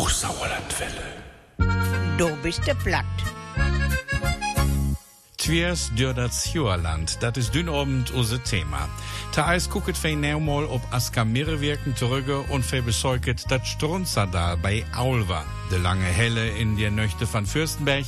Hochsauerlandwelle. 0.00 1.04
Du 2.16 2.34
bist 2.42 2.66
der 2.66 2.74
platt. 2.74 3.04
Twiers 5.36 5.90
door 5.94 6.14
dat 6.14 6.32
Sjuerland, 6.32 7.16
dat 7.20 7.36
is 7.36 7.50
dunabend 7.50 8.10
unser 8.10 8.42
Thema. 8.42 8.88
Ta 9.30 9.44
Eis 9.44 9.68
gucket 9.68 9.98
fein 9.98 10.20
neumol 10.20 10.64
ob 10.64 10.80
Aska 10.90 11.24
Mirrewirken 11.24 11.96
zurücke 11.96 12.38
und 12.38 12.64
fe 12.64 12.82
besäuget 12.82 13.44
dat 13.50 13.66
Strunzer 13.66 14.26
da 14.26 14.56
bei 14.56 14.86
Aulwa. 14.96 15.44
De 15.70 15.78
lange 15.78 16.10
Helle 16.16 16.48
in 16.48 16.76
der 16.76 16.90
Nöchte 16.90 17.26
van 17.32 17.46
Fürstenberg 17.46 18.06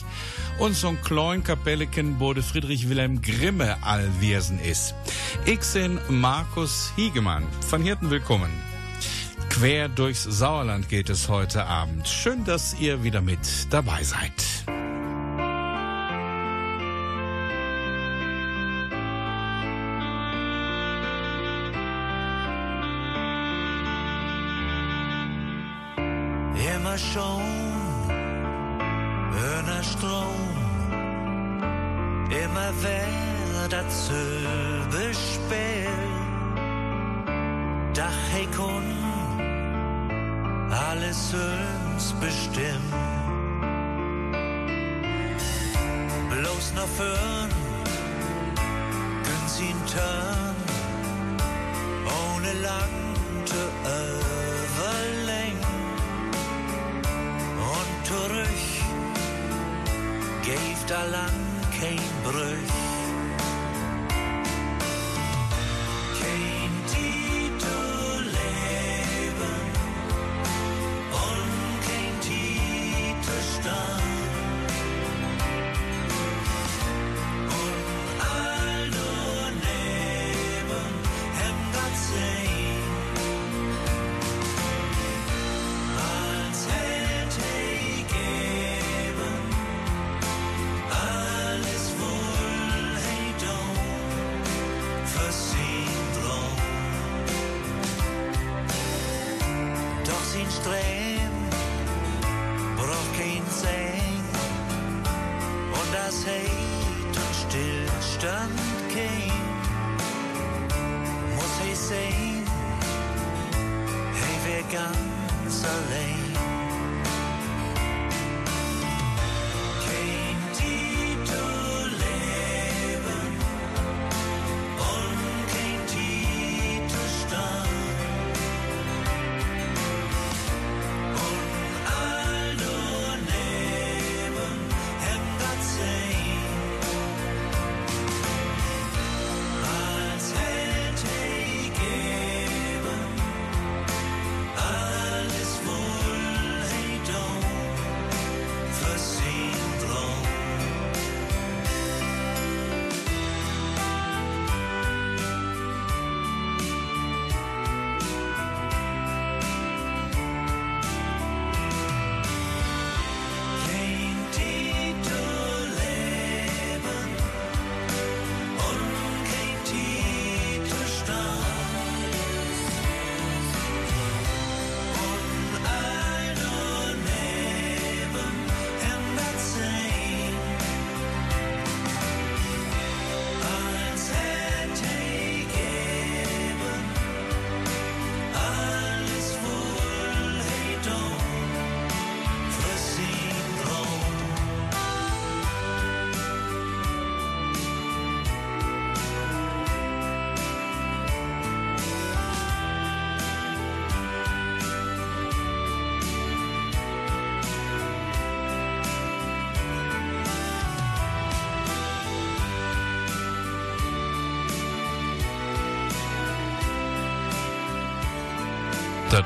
und 0.58 0.74
so'n 0.74 0.96
klein 1.02 1.44
Kapelleken 1.44 2.16
bode 2.18 2.42
Friedrich 2.42 2.88
Wilhelm 2.88 3.20
Grimme 3.20 3.76
allwirsen 3.82 4.58
is. 4.60 4.94
Ich 5.44 5.60
bin 5.74 6.00
Markus 6.08 6.90
Hiegemann. 6.96 7.46
Von 7.68 7.82
Hirten 7.82 8.10
willkommen. 8.10 8.71
Quer 9.62 9.88
durchs 9.88 10.24
Sauerland 10.24 10.88
geht 10.88 11.08
es 11.08 11.28
heute 11.28 11.66
Abend. 11.66 12.08
Schön, 12.08 12.44
dass 12.44 12.74
ihr 12.80 13.04
wieder 13.04 13.20
mit 13.20 13.38
dabei 13.70 14.02
seid. 14.02 14.32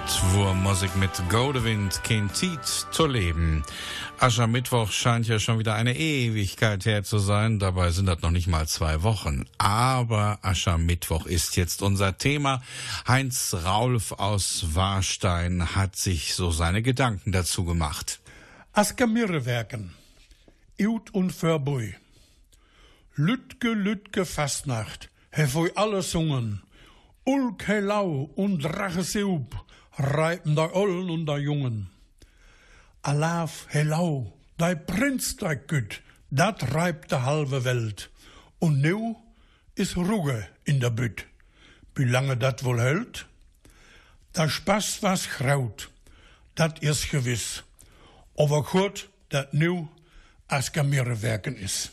Das 0.04 0.22
war 0.34 0.54
Musik 0.54 0.94
mit 0.96 1.10
Godewind, 1.30 2.02
kein 2.04 2.32
Tiet 2.32 2.64
zu 2.64 3.06
leben. 3.06 3.62
Aschermittwoch 4.18 4.90
scheint 4.90 5.26
ja 5.26 5.38
schon 5.38 5.58
wieder 5.58 5.74
eine 5.74 5.96
Ewigkeit 5.96 6.84
her 6.84 7.02
zu 7.02 7.18
sein, 7.18 7.58
dabei 7.58 7.90
sind 7.90 8.06
das 8.06 8.20
noch 8.20 8.30
nicht 8.30 8.46
mal 8.46 8.68
zwei 8.68 9.02
Wochen. 9.02 9.46
Aber 9.58 10.38
Aschermittwoch 10.42 11.26
ist 11.26 11.56
jetzt 11.56 11.82
unser 11.82 12.18
Thema. 12.18 12.62
Heinz 13.08 13.54
Raulf 13.64 14.12
aus 14.12 14.74
Warstein 14.74 15.74
hat 15.74 15.96
sich 15.96 16.34
so 16.34 16.50
seine 16.50 16.82
Gedanken 16.82 17.32
dazu 17.32 17.64
gemacht. 17.64 18.20
Askermirrewerken, 18.72 19.94
Iut 20.78 21.14
und 21.14 21.32
Förbui. 21.32 21.94
Lütke, 23.14 23.70
Lütke, 23.70 24.26
Fastnacht, 24.26 25.10
hevoi 25.30 25.70
alle 25.74 26.02
sungen. 26.02 26.62
Ulk, 27.28 27.66
Helau 27.66 28.30
und 28.36 28.62
Drache 28.62 29.02
Seub, 29.02 29.65
reiben 29.98 30.54
da 30.54 30.72
Ollen 30.72 31.10
und 31.10 31.26
da 31.26 31.38
Jungen. 31.38 31.90
Alaf, 33.02 33.66
Helau, 33.68 34.32
dei 34.58 34.74
Prinz, 34.74 35.36
dei 35.36 35.54
Güt, 35.54 36.02
dat 36.30 36.74
reibt 36.74 37.10
de 37.12 37.20
halbe 37.20 37.64
Welt. 37.64 38.10
Und 38.58 38.80
nu 38.80 39.16
is 39.74 39.96
Ruge 39.96 40.48
in 40.64 40.80
der 40.80 40.90
Bütt. 40.90 41.26
Wie 41.94 42.04
lange 42.04 42.36
dat 42.36 42.64
wohl 42.64 42.80
hält? 42.80 43.26
Da 44.32 44.48
Spaß 44.48 45.02
was 45.02 45.28
graut, 45.28 45.90
dat 46.54 46.82
is 46.82 47.08
gewiss. 47.08 47.62
Aber 48.36 48.62
gut, 48.62 49.08
dat 49.28 49.52
nu 49.52 49.88
Askermirrewerken 50.48 51.56
is. 51.56 51.90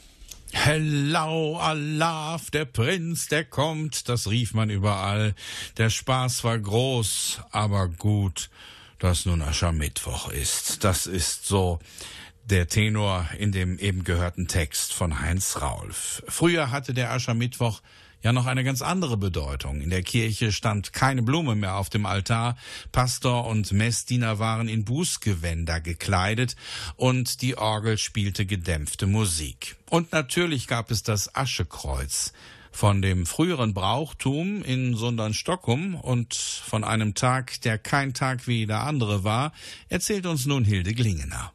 Hello, 0.55 1.57
Alaf, 1.57 2.51
der 2.51 2.65
Prinz, 2.65 3.27
der 3.27 3.44
kommt, 3.44 4.07
das 4.07 4.29
rief 4.29 4.53
man 4.53 4.69
überall. 4.69 5.35
Der 5.77 5.89
Spaß 5.89 6.44
war 6.44 6.57
groß, 6.57 7.41
aber 7.51 7.89
gut. 7.89 8.50
dass 9.03 9.25
nun 9.25 9.41
Aschermittwoch 9.41 10.29
ist. 10.29 10.85
Das 10.85 11.07
ist 11.07 11.45
so 11.45 11.79
der 12.45 12.69
Tenor 12.69 13.27
in 13.38 13.51
dem 13.51 13.77
eben 13.77 14.05
gehörten 14.05 14.47
Text 14.47 14.94
von 14.94 15.19
Heinz 15.19 15.59
Raulf. 15.59 16.23
Früher 16.29 16.71
hatte 16.71 16.94
der 16.94 17.11
Aschermittwoch 17.11 17.81
ja 18.23 18.33
noch 18.33 18.45
eine 18.45 18.63
ganz 18.63 18.81
andere 18.81 19.17
Bedeutung. 19.17 19.81
In 19.81 19.89
der 19.89 20.01
Kirche 20.01 20.51
stand 20.51 20.93
keine 20.93 21.21
Blume 21.21 21.55
mehr 21.55 21.75
auf 21.75 21.89
dem 21.89 22.05
Altar, 22.05 22.57
Pastor 22.91 23.45
und 23.45 23.71
Messdiener 23.71 24.39
waren 24.39 24.67
in 24.67 24.85
Bußgewänder 24.85 25.81
gekleidet 25.81 26.55
und 26.95 27.41
die 27.41 27.57
Orgel 27.57 27.97
spielte 27.97 28.45
gedämpfte 28.45 29.05
Musik. 29.05 29.75
Und 29.89 30.11
natürlich 30.11 30.67
gab 30.67 30.89
es 30.89 31.03
das 31.03 31.35
Aschekreuz. 31.35 32.33
Von 32.71 33.03
dem 33.03 33.27
früheren 33.27 33.75
Brauchtum 33.75 34.63
in 34.63 34.95
Sundernstockum 34.95 35.93
und 35.93 36.33
von 36.33 36.83
einem 36.83 37.13
Tag, 37.13 37.61
der 37.61 37.77
kein 37.77 38.15
Tag 38.15 38.47
wie 38.47 38.65
der 38.65 38.81
andere 38.81 39.23
war, 39.23 39.53
erzählt 39.89 40.25
uns 40.25 40.47
nun 40.47 40.63
Hilde 40.63 40.93
Glingener. 40.93 41.53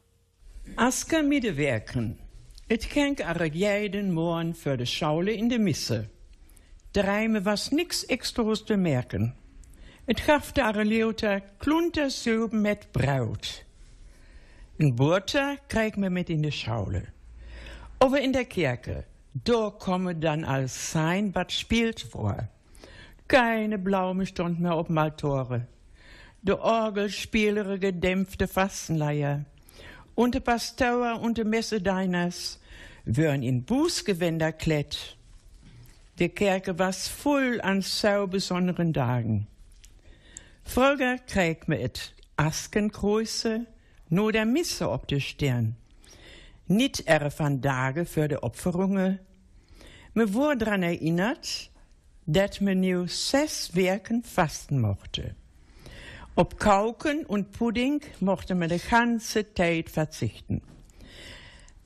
Aska 0.77 1.21
Middenwerken. 1.21 2.17
Het 2.67 2.87
kenk 2.87 3.19
er 3.19 3.45
jeden 3.45 4.13
morgen 4.13 4.55
voor 4.55 4.77
de 4.77 4.85
schaule 4.85 5.35
in 5.35 5.47
de 5.47 5.59
misse. 5.59 6.09
Drijmen 6.91 7.43
was 7.43 7.69
niks 7.69 8.05
extra's 8.05 8.63
te 8.63 8.75
merken. 8.75 9.35
Het 10.05 10.19
gaf 10.19 10.51
de 10.51 10.63
Arleuter 10.63 11.43
kluntersilben 11.57 12.61
met 12.61 12.91
bruid. 12.91 13.65
Een 14.77 14.95
boerta 14.95 15.57
kreeg 15.67 15.95
me 15.95 16.09
met 16.09 16.29
in 16.29 16.41
de 16.41 16.51
schaule. 16.51 17.03
Over 17.97 18.21
in 18.21 18.31
der 18.31 18.45
Kirche, 18.45 19.05
da 19.31 19.71
komme 19.77 20.17
dann 20.17 20.43
als 20.43 20.89
sein, 20.91 21.31
wat 21.31 21.51
spielt 21.51 22.01
vor. 22.01 22.49
Keine 23.25 23.77
Blaume 23.77 24.25
stond 24.25 24.59
mehr 24.59 24.77
op 24.77 24.89
Maltore. 24.89 25.65
De 26.39 26.59
Orgel 26.61 27.09
spielere 27.09 27.77
gedämpfte 27.77 28.47
Fastenleier. 28.47 29.45
Und 30.15 30.33
de 30.33 30.41
Pastor 30.41 31.21
und 31.21 31.37
de 31.37 31.43
Messedeiners 31.43 32.59
würden 33.03 33.43
in 33.43 33.63
Bußgewänder 33.63 34.51
klätt. 34.51 35.18
De 36.19 36.27
Kerke 36.27 36.77
was 36.77 37.07
voll 37.07 37.61
an 37.61 37.81
so 37.81 38.27
besonderen 38.27 38.93
Tagen. 38.93 39.47
Früher 40.65 41.17
krieg 41.25 41.69
me 41.69 41.79
et 41.79 42.13
Askenkreuze, 42.35 43.65
nur 44.09 44.33
der 44.33 44.45
Misse 44.45 44.89
ob 44.89 45.07
de 45.07 45.21
Stern. 45.21 45.77
Nit 46.67 47.07
er 47.07 47.31
van 47.31 47.61
Tage 47.61 48.05
für 48.05 48.27
de 48.27 48.43
Opferungen. 48.43 49.19
Me 50.13 50.33
wurde 50.33 50.65
dran 50.65 50.83
erinnert, 50.83 51.71
dat 52.25 52.59
me 52.59 52.75
nu 52.75 53.07
zes 53.07 53.73
Werken 53.73 54.21
fasten 54.21 54.81
mochte. 54.81 55.35
Op 56.35 56.59
Kauken 56.59 57.25
und 57.25 57.51
Pudding 57.51 58.01
mochte 58.19 58.55
me 58.55 58.67
de 58.67 58.79
ganze 58.79 59.53
Tijd 59.53 59.89
verzichten. 59.89 60.61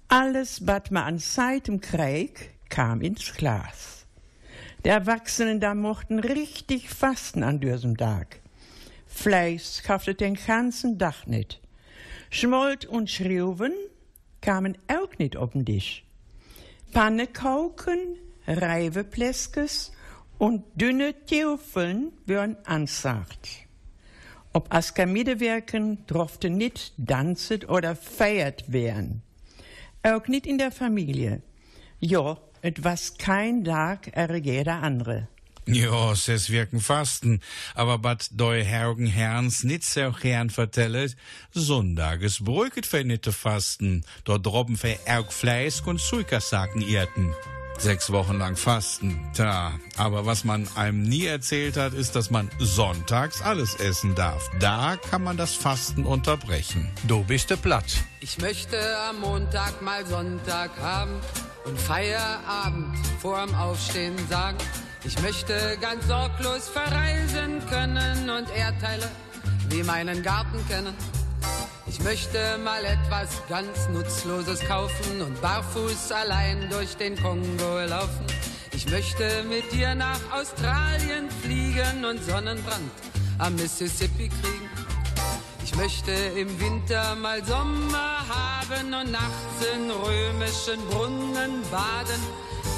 Alles, 0.07 0.59
wat 0.65 0.89
me 0.89 1.03
an 1.03 1.19
Zeitem 1.19 1.79
kreeg, 1.79 2.49
kam 2.67 3.01
ins 3.01 3.31
Glas. 3.31 4.02
Die 4.83 4.89
Erwachsenen 4.89 5.61
da 5.61 5.75
mochten 5.75 6.19
richtig 6.19 6.89
fasten 6.89 7.43
an 7.43 7.59
diesem 7.61 7.95
Tag. 7.95 8.41
Fleisch 9.07 9.81
kaufte 9.83 10.13
den 10.13 10.35
ganzen 10.35 10.99
Tag 10.99 11.25
nicht. 11.25 11.61
Schmolt 12.29 12.85
und 12.85 13.09
Schriuwen 13.09 13.73
kamen 14.41 14.77
auch 14.87 15.17
nicht 15.19 15.37
auf 15.37 15.51
den 15.51 15.65
Tisch. 15.65 16.03
Pannekauken, 16.91 18.17
Reibepleskes 18.45 19.93
und 20.37 20.63
dünne 20.75 21.13
Teufeln 21.25 22.11
würden 22.25 22.57
ansagt. 22.65 23.47
Ob 24.51 24.73
Askamidewerken 24.73 26.05
durfte 26.07 26.49
nicht 26.49 26.93
danzet 26.97 27.69
oder 27.69 27.95
feiert 27.95 28.71
werden. 28.71 29.23
Auch 30.03 30.27
nicht 30.27 30.45
in 30.45 30.57
der 30.57 30.71
Familie. 30.71 31.41
Ja, 31.99 32.37
et 32.63 32.83
was 32.83 33.17
kein 33.17 33.63
Tag 33.63 34.09
er 34.13 34.35
jeder 34.37 34.81
andere. 34.81 35.27
Ja, 35.65 36.11
es 36.11 36.49
wirken 36.49 36.81
Fasten, 36.81 37.39
aber 37.73 37.97
bad 37.97 38.27
doi 38.31 38.63
Hergen 38.65 39.07
Herrns 39.07 39.63
nit 39.63 39.83
so 39.83 40.11
gern 40.11 40.49
vertellet, 40.49 41.15
Sonntages 41.53 42.43
brücket 42.43 42.85
für 42.85 43.05
nitte 43.05 43.31
Fasten, 43.31 44.03
dort 44.25 44.45
droben 44.45 44.75
für 44.75 44.97
Erg 45.05 45.31
Fleisch 45.31 45.81
und 45.85 46.01
Suikasaken 46.01 46.81
irrten. 46.81 47.33
Sechs 47.83 48.13
Wochen 48.13 48.39
lang 48.39 48.55
Fasten, 48.55 49.19
tja, 49.33 49.73
aber 49.97 50.25
was 50.25 50.45
man 50.45 50.69
einem 50.75 51.01
nie 51.03 51.25
erzählt 51.25 51.75
hat, 51.75 51.91
ist, 51.91 52.15
dass 52.15 52.31
man 52.31 52.49
sonntags 52.57 53.41
alles 53.41 53.75
essen 53.75 54.15
darf. 54.15 54.49
Da 54.61 54.95
kann 54.95 55.21
man 55.21 55.35
das 55.35 55.53
Fasten 55.53 56.05
unterbrechen. 56.05 56.89
Du 57.09 57.25
bist 57.25 57.49
de 57.49 57.57
platt. 57.57 57.83
Ich 58.21 58.37
möchte 58.37 58.77
am 59.09 59.19
Montag 59.19 59.81
mal 59.81 60.05
Sonntag 60.05 60.71
haben 60.79 61.19
und 61.65 61.77
Feierabend 61.77 62.95
vorm 63.19 63.53
Aufstehen 63.53 64.15
sagen. 64.29 64.59
Ich 65.03 65.21
möchte 65.21 65.77
ganz 65.81 66.07
sorglos 66.07 66.69
verreisen 66.69 67.61
können 67.69 68.29
und 68.29 68.47
Erdteile 68.55 69.11
wie 69.67 69.83
meinen 69.83 70.23
Garten 70.23 70.65
kennen. 70.69 70.93
Ich 71.87 71.99
möchte 72.01 72.57
mal 72.63 72.83
etwas 72.83 73.29
ganz 73.47 73.87
Nutzloses 73.93 74.59
kaufen 74.67 75.21
und 75.21 75.39
barfuß 75.41 76.11
allein 76.11 76.69
durch 76.69 76.95
den 76.97 77.15
Kongo 77.15 77.79
laufen. 77.87 78.25
Ich 78.71 78.89
möchte 78.89 79.43
mit 79.47 79.71
dir 79.71 79.93
nach 79.95 80.19
Australien 80.31 81.29
fliegen 81.43 82.03
und 82.03 82.23
Sonnenbrand 82.23 82.91
am 83.37 83.55
Mississippi 83.55 84.29
kriegen. 84.29 84.69
Ich 85.63 85.75
möchte 85.75 86.11
im 86.11 86.59
Winter 86.59 87.15
mal 87.15 87.43
Sommer 87.45 88.25
haben 88.27 88.93
und 88.93 89.11
nachts 89.11 89.65
in 89.73 89.89
römischen 89.89 90.85
Brunnen 90.89 91.61
baden. 91.71 92.21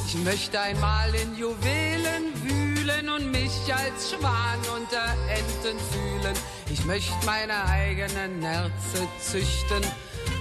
Ich 0.08 0.16
möchte 0.24 0.60
einmal 0.60 1.14
in 1.16 1.36
Juwelen 1.36 2.34
wühlen 2.44 2.75
und 2.86 3.32
mich 3.32 3.74
als 3.74 4.12
Schwan 4.12 4.60
unter 4.76 5.06
Enten 5.28 5.80
fühlen. 5.92 6.36
Ich 6.72 6.86
möchte 6.86 7.14
meine 7.26 7.66
eigenen 7.66 8.40
Nerze 8.40 9.08
züchten 9.20 9.84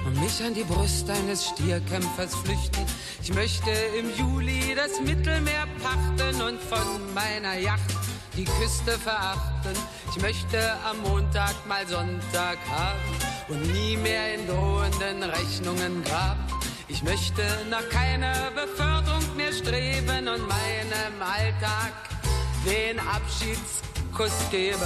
und 0.05 0.20
mich 0.20 0.43
an 0.43 0.52
die 0.52 0.64
Brust 0.64 1.08
eines 1.08 1.46
Stierkämpfers 1.46 2.35
flüchten. 2.35 2.85
Ich 3.23 3.32
möchte 3.32 3.70
im 3.99 4.14
Juli 4.19 4.75
das 4.76 5.00
Mittelmeer 5.00 5.67
pachten 5.82 6.43
und 6.43 6.61
von 6.61 7.14
meiner 7.14 7.56
Yacht 7.58 7.81
die 8.37 8.44
Küste 8.44 8.93
verachten. 8.99 9.73
Ich 10.14 10.20
möchte 10.20 10.58
am 10.85 11.00
Montag 11.00 11.55
mal 11.67 11.87
Sonntag 11.87 12.58
haben 12.70 13.00
und 13.49 13.73
nie 13.73 13.96
mehr 13.96 14.35
in 14.35 14.46
drohenden 14.46 15.23
Rechnungen 15.31 16.05
graben. 16.05 16.44
Ich 16.89 17.03
möchte 17.03 17.43
nach 17.70 17.89
keiner 17.89 18.51
Beförderung 18.51 19.34
mehr 19.34 19.53
streben 19.53 20.29
und 20.29 20.46
meinem 20.46 21.22
Alltag 21.22 22.14
den 22.65 22.99
Abschiedskuss 22.99 24.51
geben. 24.51 24.81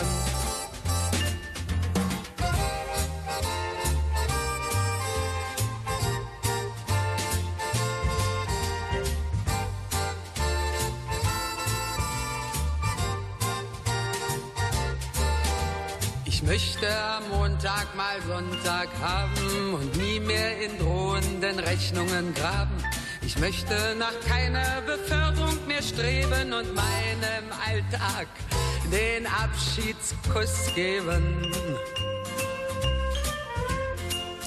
Ich 16.25 16.43
möchte 16.43 16.87
Montag 17.31 17.95
mal 17.97 18.17
Sonntag 18.27 18.89
haben 19.01 19.75
und 19.75 19.97
nie 19.97 20.19
mehr 20.21 20.61
in 20.61 20.79
drohenden 20.79 21.59
Rechnungen 21.59 22.35
graben. 22.35 22.83
Ich 23.39 23.43
möchte 23.43 23.95
nach 23.97 24.19
keiner 24.29 24.81
Beförderung 24.81 25.65
mehr 25.69 25.81
streben 25.81 26.53
und 26.53 26.75
meinem 26.75 27.53
Alltag 27.65 28.27
den 28.91 29.29
Abschiedskuss 29.29 30.75
geben. 30.75 31.47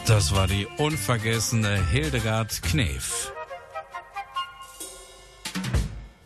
Das 0.05 0.36
war 0.36 0.45
die 0.45 0.67
unvergessene 0.77 1.81
Hildegard 1.88 2.62
Knef. 2.63 3.31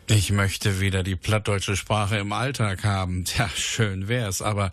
Ich 0.08 0.30
möchte 0.30 0.78
wieder 0.78 1.02
die 1.02 1.16
plattdeutsche 1.16 1.74
Sprache 1.74 2.18
im 2.18 2.32
Alltag 2.32 2.84
haben. 2.84 3.24
Tja, 3.24 3.48
schön 3.56 4.06
wär's, 4.06 4.40
aber 4.40 4.70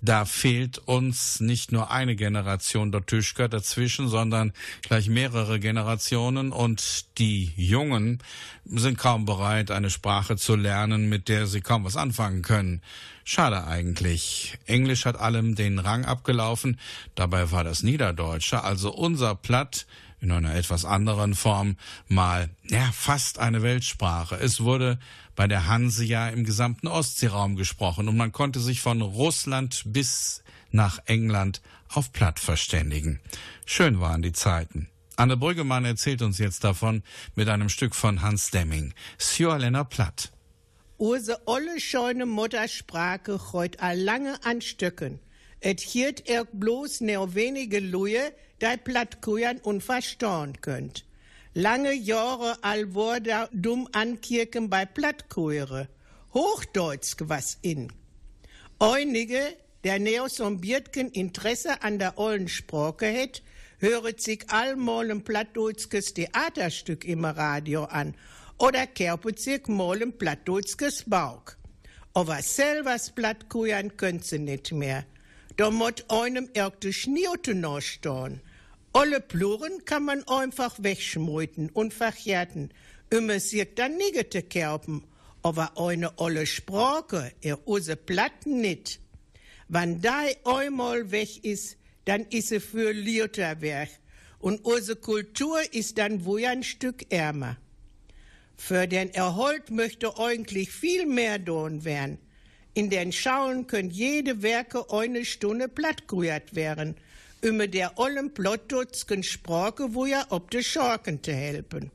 da 0.00 0.24
fehlt 0.24 0.78
uns 0.78 1.38
nicht 1.38 1.70
nur 1.70 1.92
eine 1.92 2.16
Generation 2.16 2.90
der 2.90 3.06
Tischker 3.06 3.48
dazwischen, 3.48 4.08
sondern 4.08 4.52
gleich 4.82 5.08
mehrere 5.08 5.60
Generationen 5.60 6.50
und 6.50 7.16
die 7.18 7.52
Jungen 7.54 8.18
sind 8.64 8.98
kaum 8.98 9.24
bereit, 9.24 9.70
eine 9.70 9.88
Sprache 9.88 10.36
zu 10.36 10.56
lernen, 10.56 11.08
mit 11.08 11.28
der 11.28 11.46
sie 11.46 11.60
kaum 11.60 11.84
was 11.84 11.96
anfangen 11.96 12.42
können. 12.42 12.82
Schade 13.22 13.64
eigentlich. 13.64 14.58
Englisch 14.66 15.04
hat 15.04 15.16
allem 15.16 15.54
den 15.54 15.78
Rang 15.78 16.04
abgelaufen, 16.06 16.80
dabei 17.14 17.52
war 17.52 17.62
das 17.62 17.84
Niederdeutsche, 17.84 18.64
also 18.64 18.92
unser 18.92 19.36
Platt, 19.36 19.86
in 20.22 20.30
einer 20.30 20.54
etwas 20.54 20.84
anderen 20.84 21.34
Form 21.34 21.76
mal, 22.08 22.48
ja, 22.68 22.90
fast 22.92 23.38
eine 23.38 23.62
Weltsprache. 23.62 24.36
Es 24.36 24.60
wurde 24.60 24.98
bei 25.34 25.48
der 25.48 25.66
Hanse 25.66 26.04
ja 26.04 26.28
im 26.28 26.44
gesamten 26.44 26.86
Ostseeraum 26.86 27.56
gesprochen 27.56 28.08
und 28.08 28.16
man 28.16 28.32
konnte 28.32 28.60
sich 28.60 28.80
von 28.80 29.02
Russland 29.02 29.82
bis 29.86 30.42
nach 30.70 31.00
England 31.06 31.60
auf 31.88 32.12
Platt 32.12 32.38
verständigen. 32.38 33.20
Schön 33.66 34.00
waren 34.00 34.22
die 34.22 34.32
Zeiten. 34.32 34.88
Anne 35.16 35.36
Brüggemann 35.36 35.84
erzählt 35.84 36.22
uns 36.22 36.38
jetzt 36.38 36.64
davon 36.64 37.02
mit 37.34 37.48
einem 37.48 37.68
Stück 37.68 37.94
von 37.94 38.22
Hans 38.22 38.50
Demming, 38.50 38.94
Sjörländer 39.18 39.84
Platt. 39.84 40.32
Use 40.98 41.36
olle 41.46 41.80
scheune 41.80 42.26
Muttersprache 42.26 43.52
heut 43.52 43.80
all 43.80 43.98
lange 43.98 44.38
an 44.44 44.60
Stöcken. 44.60 45.18
Et 45.60 45.80
hiert 45.80 46.28
er 46.28 46.44
bloß 46.44 47.02
neo 47.02 47.34
wenige 47.34 47.80
Luje, 47.80 48.32
dei 48.62 48.76
Plattkujan 48.76 49.58
unverstorn 49.58 50.60
könnt. 50.60 51.04
Lange 51.52 51.92
Jahre 51.92 52.56
all 52.62 52.94
wurde 52.94 53.48
dumm 53.52 53.88
ankirken 53.92 54.70
bei 54.70 54.86
Plattkujere. 54.86 55.88
Hochdeutsch 56.32 57.16
was 57.22 57.58
in. 57.60 57.92
Einige, 58.78 59.40
der 59.84 59.98
neo 59.98 60.28
som 60.28 60.60
Biertken 60.60 61.10
Interesse 61.10 61.82
an 61.82 61.98
der 61.98 62.18
ollen 62.18 62.48
Sprache 62.48 63.06
het, 63.06 63.42
höret 63.78 64.22
sich 64.22 64.48
allmal 64.48 65.10
ein 65.10 65.24
plattdeutschs 65.24 66.14
Theaterstück 66.14 67.04
im 67.04 67.24
Radio 67.24 67.84
an 67.84 68.14
oder 68.58 68.86
kerpet 68.86 69.40
sich 69.40 69.66
mal 69.66 70.00
ein 70.00 70.16
plattdeutschs 70.16 71.04
Bauch. 71.06 71.56
Aber 72.14 72.40
selvers 72.42 73.10
Plattkujan 73.10 73.96
könnt 73.96 74.24
sie 74.24 74.38
nicht 74.38 74.70
mehr. 74.72 75.04
Da 75.56 75.70
mott 75.70 76.04
einem 76.08 76.48
irgende 76.54 76.92
Schniute 76.92 77.54
noch. 77.54 77.80
Alle 78.94 79.20
Pluren 79.20 79.84
kann 79.86 80.04
man 80.04 80.22
einfach 80.28 80.76
wegschmuten 80.82 81.70
und 81.70 81.94
verjährten. 81.94 82.72
Immer 83.08 83.40
sich 83.40 83.74
dann 83.74 83.96
nigete 83.96 84.42
kerpen. 84.42 85.04
Aber 85.42 85.78
eine 85.78 86.18
olle 86.18 86.46
Sprache, 86.46 87.32
er 87.40 87.66
use 87.66 87.96
Platten 87.96 88.60
nicht. 88.60 89.00
Wann 89.68 90.00
da 90.02 90.24
einmal 90.44 91.10
weg 91.10 91.44
ist, 91.44 91.78
dann 92.04 92.26
ist 92.26 92.48
sie 92.48 92.60
für 92.60 92.92
Lierter 92.92 93.60
weg. 93.60 93.88
Und 94.38 94.64
unsere 94.64 94.98
Kultur 94.98 95.58
ist 95.72 95.98
dann 95.98 96.24
wohl 96.24 96.44
ein 96.44 96.62
Stück 96.62 97.10
ärmer. 97.10 97.56
Für 98.56 98.86
den 98.86 99.12
Erhalt 99.14 99.70
möchte 99.70 100.18
eigentlich 100.18 100.70
viel 100.70 101.06
mehr 101.06 101.42
tun 101.42 101.84
werden. 101.84 102.18
In 102.74 102.90
den 102.90 103.12
Schauen 103.12 103.66
könnt 103.66 103.92
jede 103.92 104.42
Werke 104.42 104.90
eine 104.90 105.24
Stunde 105.24 105.68
plattgrüert 105.68 106.54
werden, 106.54 106.96
über 107.42 107.66
der 107.66 107.98
ollen 107.98 108.32
Plottutzken 108.32 109.22
Sprache 109.22 109.94
wo 109.94 110.06
ja 110.06 110.24
ob 110.30 110.50
de 110.50 110.62
Schorken 110.62 111.20
te 111.22 111.34
helfen. 111.34 111.90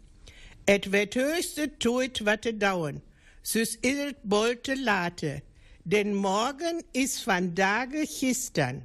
Et 0.66 0.92
wird 0.92 1.16
höchste 1.16 1.80
tuit 1.80 2.26
watte 2.26 2.54
dauern, 2.54 3.02
süß 3.44 3.76
is 3.82 4.14
bolte 4.24 4.76
late, 4.76 5.42
denn 5.86 6.14
morgen 6.14 6.84
is 6.94 7.26
van 7.26 7.56
Dage 7.56 8.06
chistern 8.06 8.84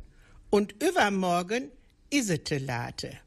und 0.50 0.73
übermorgen 0.83 1.71
is 2.11 2.31
es 2.31 2.45
te 2.45 2.59
late. 2.59 3.19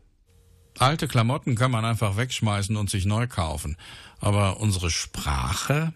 Alte 0.77 1.07
Klamotten 1.07 1.55
kann 1.55 1.71
man 1.71 1.85
einfach 1.85 2.17
wegschmeißen 2.17 2.75
und 2.75 2.89
sich 2.89 3.05
neu 3.05 3.27
kaufen. 3.27 3.77
Aber 4.19 4.59
unsere 4.59 4.91
Sprache, 4.91 5.93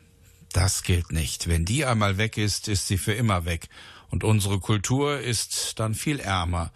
das 0.53 0.84
gilt 0.84 1.12
nicht. 1.12 1.48
Wenn 1.48 1.65
die 1.65 1.86
einmal 1.86 2.17
weg 2.17 2.38
ist, 2.38 2.69
ist 2.69 2.88
sie 2.88 2.98
für 2.98 3.13
immer 3.13 3.46
weg. 3.46 3.67
Und 4.10 4.24
unsere 4.24 4.60
Kultur 4.60 5.19
ist 5.19 5.79
dann 5.79 5.96
viel 5.96 6.19
ärmer. 6.19 6.72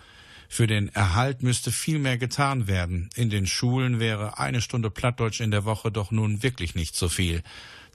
Für 0.53 0.67
den 0.67 0.89
Erhalt 0.89 1.41
müsste 1.41 1.71
viel 1.71 1.97
mehr 1.97 2.19
getan 2.19 2.67
werden. 2.67 3.09
In 3.15 3.31
den 3.31 3.47
Schulen 3.47 3.99
wäre 3.99 4.37
eine 4.37 4.61
Stunde 4.61 4.91
Plattdeutsch 4.91 5.41
in 5.41 5.49
der 5.49 5.65
Woche 5.65 5.91
doch 5.91 6.11
nun 6.11 6.43
wirklich 6.43 6.75
nicht 6.75 6.95
so 6.95 7.09
viel. 7.09 7.41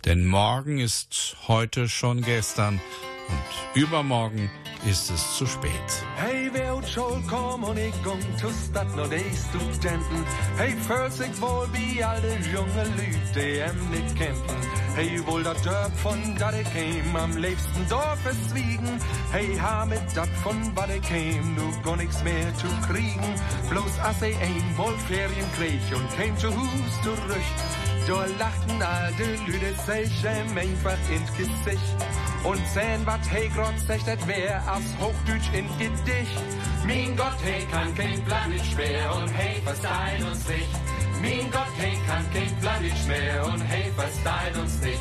Denn 0.05 0.27
morgen 0.27 0.81
ist 0.81 1.37
heute 1.47 1.89
schon 1.89 2.21
gestern 2.21 2.81
und 3.29 3.83
übermorgen 3.83 4.51
ist 4.87 5.11
es 5.11 5.37
zu 5.37 5.47
spät. 5.47 6.05
Hej, 6.17 6.51
vi 6.53 6.71
åt 6.71 6.89
skål, 6.89 7.23
kom 7.29 7.65
och 7.65 7.79
igång 7.79 8.23
tustat 8.41 8.97
när 8.97 9.09
de 9.09 9.21
studenten. 9.37 10.25
Hej, 10.59 10.77
för 10.77 11.11
sig 11.11 11.31
vår 11.41 11.67
vi 11.73 12.03
alle 12.03 12.33
junge 12.53 12.85
Lüte 12.85 13.65
ämnet 13.65 14.19
kämpfen. 14.19 14.61
Hej, 14.97 15.23
wohl 15.27 15.43
dat 15.43 15.65
Dörp 15.65 16.05
von 16.05 16.37
da 16.39 16.51
de 16.51 16.65
käm, 16.65 17.17
am 17.17 17.37
liebsten 17.37 17.89
Dorf 17.89 18.23
verswiegen. 18.23 19.01
Hej, 19.33 19.57
ha 19.57 19.85
mit 19.85 20.15
dat 20.15 20.29
von 20.43 20.73
wa 20.77 20.87
de 20.87 21.01
käm, 21.01 21.57
nu 21.57 21.97
nix 21.97 22.25
mehr 22.25 22.55
zu 22.57 22.69
kriegen. 22.87 23.35
Bloß 23.71 23.99
as 24.01 24.23
ei 24.23 24.35
ein 24.37 24.77
wohl 24.77 24.99
Ferien 25.09 25.51
krieg 25.57 25.81
und 25.97 26.09
käm 26.17 26.37
zu 26.39 26.49
Hus 26.49 26.93
zurück. 27.03 27.88
Da 28.09 28.25
lachten 28.39 28.83
alte 28.83 29.35
Lüde 29.45 29.75
sich 29.87 30.25
ihm 30.25 30.57
einfach 30.57 30.97
ins 31.15 31.31
Gesicht. 31.37 31.97
Und 32.43 32.67
sehen, 32.69 33.05
wat 33.05 33.21
hey 33.31 33.51
sagt, 33.87 34.09
das 34.09 34.27
wär 34.27 34.63
aus 34.63 34.89
Hochdeutsch 34.99 35.53
in 35.53 35.69
Gedicht. 35.77 36.41
Mein 36.87 37.15
Gott, 37.19 37.37
hey, 37.45 37.67
kann 37.71 37.95
kein 37.95 38.25
Plan 38.25 38.49
nicht 38.49 38.65
schwer 38.73 39.15
und 39.15 39.29
hey, 39.35 39.61
verstehen 39.63 40.27
uns 40.27 40.49
nicht. 40.49 40.69
Mein 41.21 41.51
Gott, 41.51 41.75
hey, 41.77 41.99
kann 42.07 42.25
kein 42.33 42.61
Plan 42.61 42.83
nicht 42.83 43.09
mehr 43.09 43.45
und 43.45 43.61
hey, 43.61 43.93
verstehen 43.95 44.63
uns 44.63 44.81
nicht. 44.81 44.99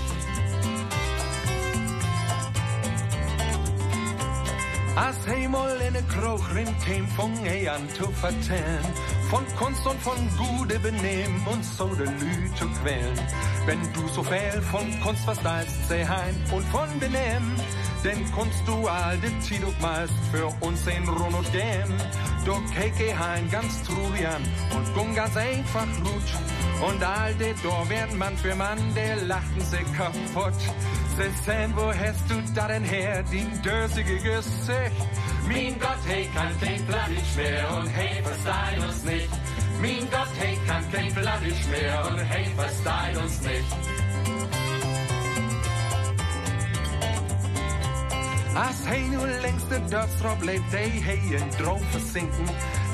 Als 4.98 5.28
hemel 5.28 5.80
in 5.88 5.94
de 5.94 6.04
kroeg 6.10 6.42
rin 6.56 6.76
käm, 6.84 7.08
fong 7.16 7.46
ei 7.46 7.72
an 7.72 7.88
zu 7.92 8.12
vertellen. 8.12 9.17
Von 9.30 9.46
Kunst 9.58 9.86
und 9.86 10.00
von 10.00 10.16
gute 10.38 10.80
Benehmen 10.80 11.46
und 11.48 11.64
so 11.64 11.88
de 11.96 12.06
Lü 12.06 12.50
zu 12.56 12.66
quälen. 12.82 13.20
Wenn 13.66 13.82
du 13.94 14.08
so 14.08 14.24
viel 14.24 14.62
von 14.72 14.88
Kunst 15.02 15.26
verstehst, 15.26 15.90
sei 15.90 16.06
heim 16.06 16.36
und 16.54 16.64
von 16.68 16.88
Benehmen. 16.98 17.60
Denn 18.04 18.32
Kunst 18.32 18.62
du 18.66 18.88
all 18.88 19.18
de 19.18 19.32
Tiduk 19.42 19.80
meist 19.82 20.14
für 20.32 20.48
uns 20.66 20.86
in 20.88 21.08
Run 21.08 21.34
und 21.34 21.52
Gäm. 21.52 21.94
Du 22.46 22.54
keke 22.74 23.18
hein 23.18 23.50
ganz 23.52 23.84
trulian 23.84 24.42
und 24.76 24.94
gung 24.94 25.14
ganz 25.16 25.36
einfach 25.36 25.88
rutsch. 26.00 26.34
Und 26.88 27.04
all 27.04 27.34
de 27.36 27.54
Dor 27.64 27.90
werden 27.90 28.18
Mann 28.18 28.38
für 28.38 28.56
Mann, 28.56 28.78
der 28.96 29.16
lachten 29.26 29.62
sich 29.62 29.86
kaputt. 29.98 30.54
Se 31.18 31.30
sen, 31.46 31.76
wo 31.76 31.88
hast 31.88 32.30
du 32.30 32.36
da 32.54 32.68
denn 32.68 32.84
her, 32.84 33.24
die 33.24 33.48
dösige 33.62 34.18
Gesicht? 34.18 35.08
Mein 35.48 35.80
Gott, 35.80 35.98
hey, 36.06 36.30
kann 36.36 36.60
kein 36.60 36.86
Plan 36.86 37.12
nicht 37.12 37.36
mehr 37.36 37.78
und 37.78 37.88
hey, 37.88 38.22
verstehen 38.22 38.84
uns 38.88 39.04
nicht. 39.04 39.30
Mein 39.82 40.10
Gott, 40.12 40.30
hey, 40.40 40.58
kann 40.68 40.92
kein 40.92 41.14
Plan 41.14 41.44
nicht 41.44 41.72
mehr 41.72 42.08
und 42.08 42.20
hey, 42.20 42.46
verstehen 42.56 43.18
uns 43.24 43.42
nicht. 43.42 44.67
Als 48.66 48.76
hij 48.84 49.02
nu 49.10 49.18
längst 49.42 49.70
de 49.70 49.80
lebt, 50.42 50.72
hij 50.72 50.90
hij 50.90 51.22
in 51.30 51.50
droom 51.50 51.82
versinken. 51.90 52.46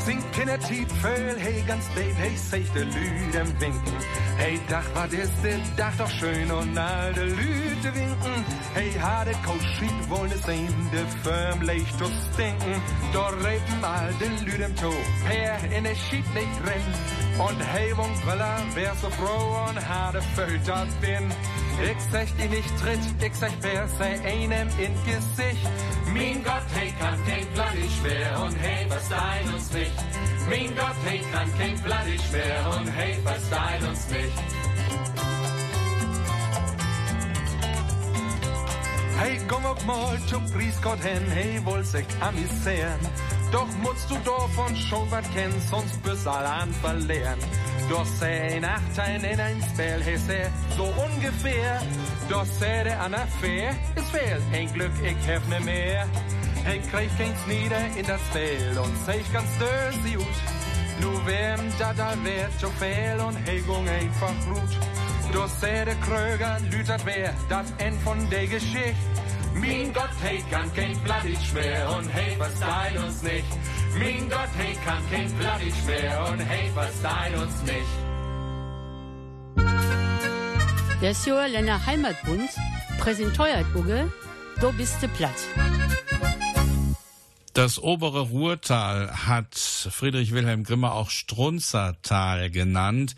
Sin 0.06 0.22
kindertiet 0.32 0.92
föl, 0.92 1.38
hij 1.38 1.64
ganz 1.68 1.86
date, 1.88 2.14
hij 2.16 2.36
zegt 2.50 2.74
de 2.74 2.86
Lüden 2.86 3.58
winken. 3.58 3.94
Hij 4.36 4.60
dacht, 4.68 4.94
wat 4.94 5.12
is 5.12 5.30
dit 5.42 5.78
dag 5.78 5.96
toch 5.96 6.10
schön 6.10 6.52
und 6.52 6.78
all 6.78 7.14
de 7.14 7.26
Lüde 7.26 7.92
winken. 7.92 8.44
Hij 8.74 8.92
had 9.00 9.26
het 9.26 9.42
kooschiet 9.46 10.08
wollen 10.08 10.42
sehen, 10.44 10.90
de 10.92 11.04
firm 11.22 11.64
leicht 11.64 11.98
zu 11.98 12.06
stinken. 12.32 12.82
Dort 13.12 13.42
reden 13.42 13.84
all 13.84 14.18
de 14.20 14.30
Lüden 14.44 14.74
to, 14.74 14.92
per 15.24 15.72
in 15.72 15.84
de 15.84 15.96
schiet 15.96 16.34
nicht 16.34 16.60
rennen. 16.64 16.94
Und 17.38 17.60
hij 17.60 17.96
wonk 17.96 18.26
wella, 18.26 18.56
wer 18.74 18.94
so 19.02 19.10
froh 19.10 19.68
und 19.68 19.80
hade 19.88 20.22
fölt 20.22 20.66
dat 20.66 21.00
bin. 21.00 21.32
Ich 21.82 22.04
sag 22.12 22.28
die 22.38 22.48
nicht 22.48 22.80
tritt, 22.80 23.00
ich 23.26 23.36
sag 23.36 23.52
wer 23.62 23.88
sei 23.88 24.20
einem 24.22 24.70
in 24.78 24.94
Gesicht. 25.06 25.68
Mein 26.14 26.44
Gott, 26.44 26.64
hey, 26.74 26.94
kann 27.00 27.20
kein 27.26 27.80
nicht 27.80 27.98
schwer 28.00 28.40
und 28.44 28.56
hey, 28.56 28.88
verstehen 28.88 29.54
uns 29.54 29.74
nicht. 29.74 29.92
Mein 30.50 30.76
Gott, 30.76 30.96
hey, 31.06 31.22
kann 31.32 31.58
kein 31.58 32.06
nicht 32.08 32.24
schwer 32.30 32.78
und 32.78 32.88
hey, 32.88 33.16
verstehen 33.24 33.90
uns 33.90 34.10
nicht. 34.10 34.64
Hey, 39.20 39.40
komm 39.48 39.66
auch 39.66 39.86
mal 39.86 40.20
zu 40.28 40.40
Priestgott 40.54 41.00
hin, 41.02 41.24
hey, 41.32 41.66
wohl 41.66 41.84
sich 41.84 42.06
amüsieren. 42.20 43.00
Doch 43.52 43.68
musst 43.82 44.10
du 44.10 44.16
davon 44.26 44.76
schon 44.76 45.10
was 45.12 45.30
kennen, 45.32 45.62
sonst 45.70 46.02
bist 46.04 46.28
all 46.28 46.46
an 46.46 46.74
verlieren. 46.74 47.40
Doch 47.94 48.08
sei 48.08 48.60
Nachteil 48.60 49.24
in 49.24 49.40
ein 49.40 49.62
Spell, 49.72 50.02
hey, 50.04 50.18
sei 50.18 50.50
so 50.76 50.84
ungefähr. 50.84 51.80
Doch 52.28 52.44
sei 52.60 52.86
der 52.86 53.00
an 53.00 53.14
Affäre, 53.14 53.76
ist 53.96 54.10
fehl, 54.10 54.42
ein 54.52 54.74
Glück, 54.74 54.94
ich 55.04 55.30
hab 55.30 55.48
ne 55.48 55.60
mehr. 55.60 56.08
Hey, 56.64 56.80
krieg 56.80 57.16
keins 57.20 57.46
nieder 57.46 57.86
in 57.96 58.06
das 58.08 58.22
Fell 58.32 58.80
und 58.80 59.06
sei 59.06 59.20
ich 59.20 59.32
ganz 59.32 59.48
dösi 59.60 60.16
gut. 60.16 60.40
Nu 61.02 61.12
wem 61.28 61.60
da 61.78 61.94
da 61.94 62.16
wird 62.24 62.60
so 62.60 62.70
fehl 62.80 63.20
und 63.28 63.38
hey, 63.46 63.62
gung 63.62 63.88
einfach 63.88 64.34
gut. 64.48 64.80
Doch 65.32 65.50
sei 65.62 65.86
der 65.86 65.96
Kröger, 65.98 66.58
lütert 66.72 67.06
wer, 67.06 67.32
das 67.48 67.72
End 67.78 68.02
von 68.02 68.28
der 68.32 68.48
Geschichte. 68.48 68.96
Mein 69.54 69.94
Gott, 69.94 70.10
hey, 70.24 70.44
kann 70.50 70.74
kein 70.74 70.98
Plattitsch 71.04 71.54
mehr 71.54 71.96
und 71.96 72.12
hey, 72.12 72.36
verstehen 72.38 73.04
uns 73.04 73.22
nicht. 73.22 73.46
Mein 73.98 74.30
Gott, 74.30 74.50
hey, 74.58 74.76
kann 74.86 75.04
kein 75.12 75.32
Plattitsch 75.38 75.86
mehr 75.86 76.26
und 76.32 76.40
hey, 76.40 76.72
verstehen 76.74 77.42
uns 77.42 77.62
nicht. 77.64 77.94
Der 81.02 81.14
Sjörländer 81.14 81.86
Heimatbund 81.86 82.50
präsentiert 82.98 83.66
Uge, 83.76 84.12
du 84.60 84.72
bist 84.74 85.02
de 85.02 85.10
platt. 85.10 85.32
Das 87.54 87.78
obere 87.78 88.22
Ruhrtal 88.22 89.12
hat 89.28 89.56
Friedrich 89.92 90.32
Wilhelm 90.32 90.64
Grimmer 90.64 90.94
auch 90.94 91.10
Strunzertal 91.10 92.50
genannt. 92.50 93.16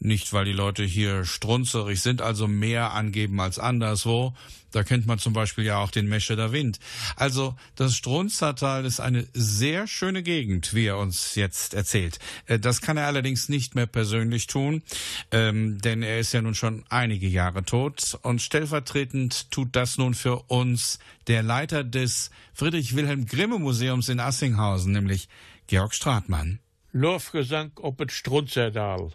Nicht, 0.00 0.32
weil 0.32 0.44
die 0.44 0.52
Leute 0.52 0.84
hier 0.84 1.24
strunzerig 1.24 2.00
sind, 2.00 2.22
also 2.22 2.48
mehr 2.48 2.92
angeben 2.92 3.40
als 3.40 3.58
anderswo. 3.58 4.34
Da 4.70 4.82
kennt 4.84 5.06
man 5.06 5.18
zum 5.18 5.32
Beispiel 5.32 5.64
ja 5.64 5.78
auch 5.78 5.90
den 5.90 6.08
Mescheder 6.08 6.52
Wind. 6.52 6.78
Also 7.16 7.56
das 7.74 7.96
Strunzertal 7.96 8.84
ist 8.84 9.00
eine 9.00 9.26
sehr 9.32 9.86
schöne 9.86 10.22
Gegend, 10.22 10.74
wie 10.74 10.84
er 10.86 10.98
uns 10.98 11.36
jetzt 11.36 11.72
erzählt. 11.72 12.18
Äh, 12.46 12.58
Das 12.58 12.82
kann 12.82 12.98
er 12.98 13.06
allerdings 13.06 13.48
nicht 13.48 13.74
mehr 13.74 13.86
persönlich 13.86 14.46
tun, 14.46 14.82
ähm, 15.30 15.80
denn 15.80 16.02
er 16.02 16.20
ist 16.20 16.32
ja 16.32 16.42
nun 16.42 16.54
schon 16.54 16.84
einige 16.90 17.28
Jahre 17.28 17.64
tot. 17.64 18.18
Und 18.22 18.42
stellvertretend 18.42 19.50
tut 19.50 19.74
das 19.74 19.96
nun 19.96 20.12
für 20.14 20.42
uns 20.48 20.98
der 21.28 21.42
Leiter 21.42 21.82
des 21.82 22.30
Friedrich 22.52 22.94
Wilhelm 22.94 23.26
Grimme 23.26 23.58
Museums 23.58 24.08
in 24.08 24.20
Assinghausen, 24.20 24.92
nämlich 24.92 25.28
Georg 25.70 25.92
Stratmann. 25.92 26.60
Lofgesang 26.92 27.76
op 27.76 27.98
het 27.98 28.10
Strunzerdal 28.10 29.12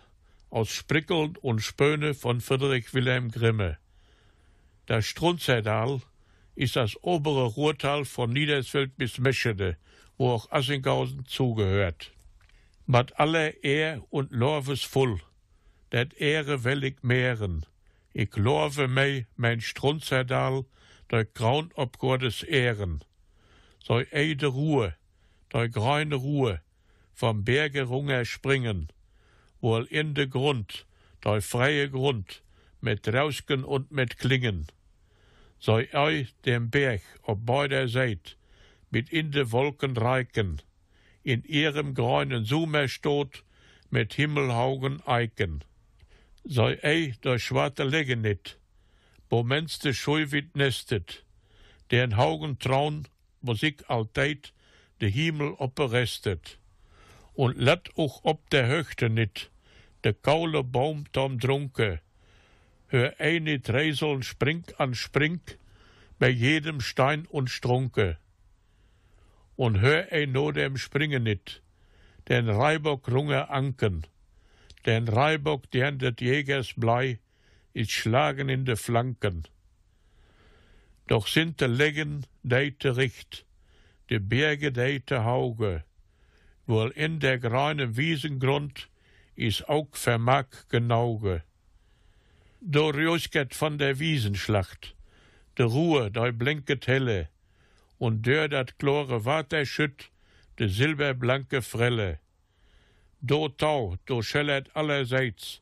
aus 0.49 0.71
Sprickeln 0.71 1.35
und 1.41 1.61
Spöne 1.61 2.13
von 2.13 2.41
Friedrich 2.41 2.93
Wilhelm 2.93 3.31
Grimme. 3.31 3.79
Das 4.85 5.07
Strunzerdal 5.07 6.01
ist 6.53 6.75
das 6.75 6.95
obere 7.01 7.45
Ruhrtal 7.45 8.05
von 8.05 8.31
Niedersfeld 8.31 8.95
bis 8.97 9.17
Meschede, 9.17 9.77
wo 10.17 10.29
auch 10.29 10.51
Assinghausen 10.51 11.25
zugehört. 11.25 12.11
Mat 12.85 13.19
aller 13.19 13.63
Ehr 13.63 14.03
und 14.11 14.31
Lorves 14.31 14.83
voll, 14.83 15.19
dat 15.89 16.13
Ehre 16.13 16.63
will 16.63 16.83
ich 16.83 17.01
mehren. 17.01 17.65
Ich 18.13 18.35
lorve 18.35 18.87
mei 18.87 19.25
mein 19.37 19.59
Strunzerdal, 19.59 20.65
der 21.09 21.25
Graun 21.25 21.71
ob 21.73 21.97
Gottes 21.97 22.43
Ehren. 22.43 23.03
So 23.83 24.03
eide 24.11 24.45
Ruhe, 24.45 24.93
der 25.53 25.69
greine 25.69 26.15
Ruhe, 26.15 26.61
vom 27.13 27.43
Berge 27.43 27.83
runger 27.83 28.25
springen, 28.25 28.87
wohl 29.61 29.85
in 29.85 30.13
de 30.13 30.27
Grund, 30.27 30.85
der 31.23 31.41
freie 31.41 31.89
Grund, 31.89 32.41
mit 32.81 33.07
Rausken 33.07 33.63
und 33.63 33.91
mit 33.91 34.17
Klingen. 34.17 34.67
Soll 35.59 35.87
euch 35.93 36.33
dem 36.45 36.69
Berg 36.69 37.01
ob 37.21 37.45
beider 37.45 37.87
Seite 37.87 38.35
mit 38.93 39.09
in 39.11 39.31
de 39.31 39.51
Wolken 39.51 39.97
reiken, 39.97 40.61
in 41.23 41.43
ihrem 41.45 41.95
grünen 41.95 42.45
Sumer 42.45 42.87
stot, 42.87 43.43
mit 43.89 44.13
Himmelhaugen 44.13 45.01
Eiken. 45.07 45.63
Soll 46.43 46.77
ei 46.83 47.15
der 47.23 47.39
schwarte 47.39 47.85
Legge 47.85 48.15
nit, 48.15 48.59
wo 49.31 49.41
menste 49.41 49.95
Scheuwit 49.95 50.55
nestet, 50.55 51.23
deren 51.89 52.17
Haugen 52.17 52.59
traun, 52.59 53.07
Musik 53.41 53.83
alteit, 53.87 54.53
de 55.01 55.09
Himmel 55.09 55.53
opperestet. 55.57 56.57
Und 57.33 57.57
lat 57.57 57.89
auch 57.97 58.21
ob 58.23 58.49
der 58.49 58.67
Höchte 58.67 59.09
nit, 59.09 59.49
de 60.03 60.13
kaule 60.13 60.63
Baum 60.63 61.11
tom 61.11 61.39
drunke, 61.39 62.01
hör 62.87 63.19
ei 63.19 63.39
nit 63.39 63.69
Räseln 63.69 64.21
spring 64.21 64.63
an 64.77 64.93
spring, 64.93 65.41
bei 66.19 66.29
jedem 66.29 66.79
Stein 66.79 67.25
und 67.25 67.49
Strunke. 67.49 68.17
Und 69.55 69.81
hör 69.81 70.11
ei 70.11 70.25
no 70.25 70.51
dem 70.51 70.77
Springe 70.77 71.19
nit, 71.19 71.61
den 72.27 72.49
Reibock 72.49 73.09
runge 73.09 73.49
Anken, 73.49 74.05
den 74.85 75.07
Reibock, 75.07 75.69
deren 75.71 75.99
des 75.99 76.15
Jägers 76.19 76.73
Blei, 76.75 77.19
ist 77.73 77.91
schlagen 77.91 78.49
in 78.49 78.65
de 78.65 78.75
Flanken. 78.75 79.43
Doch 81.07 81.27
sind 81.27 81.59
de 81.59 81.67
Leggen 81.67 82.25
deite 82.43 82.95
Richt, 82.95 83.45
de 84.13 84.19
Berge 84.19 84.71
deite 84.71 85.23
Hauge, 85.25 85.83
wohl 86.67 86.91
in 86.91 87.19
der 87.19 87.39
greinen 87.39 87.97
Wiesengrund 87.97 88.87
is 89.35 89.63
auch 89.67 89.95
vermag 89.95 90.45
genauge. 90.69 91.41
Do 92.61 92.89
Rjösket 92.89 93.55
von 93.55 93.79
der 93.79 93.97
Wiesenschlacht, 93.97 94.93
de 95.57 95.65
Ruhe, 95.65 96.11
dei 96.11 96.31
blinket 96.31 96.85
helle, 96.85 97.29
und 97.97 98.21
dör 98.21 98.47
dat 98.47 98.77
chlore 98.77 99.25
Water 99.25 99.65
schütt, 99.65 100.11
de 100.59 100.67
silberblanke 100.67 101.63
Frelle. 101.63 102.19
Do 103.19 103.49
tau, 103.49 103.97
do 104.05 104.21
schellert 104.21 104.69
allerseits, 104.75 105.59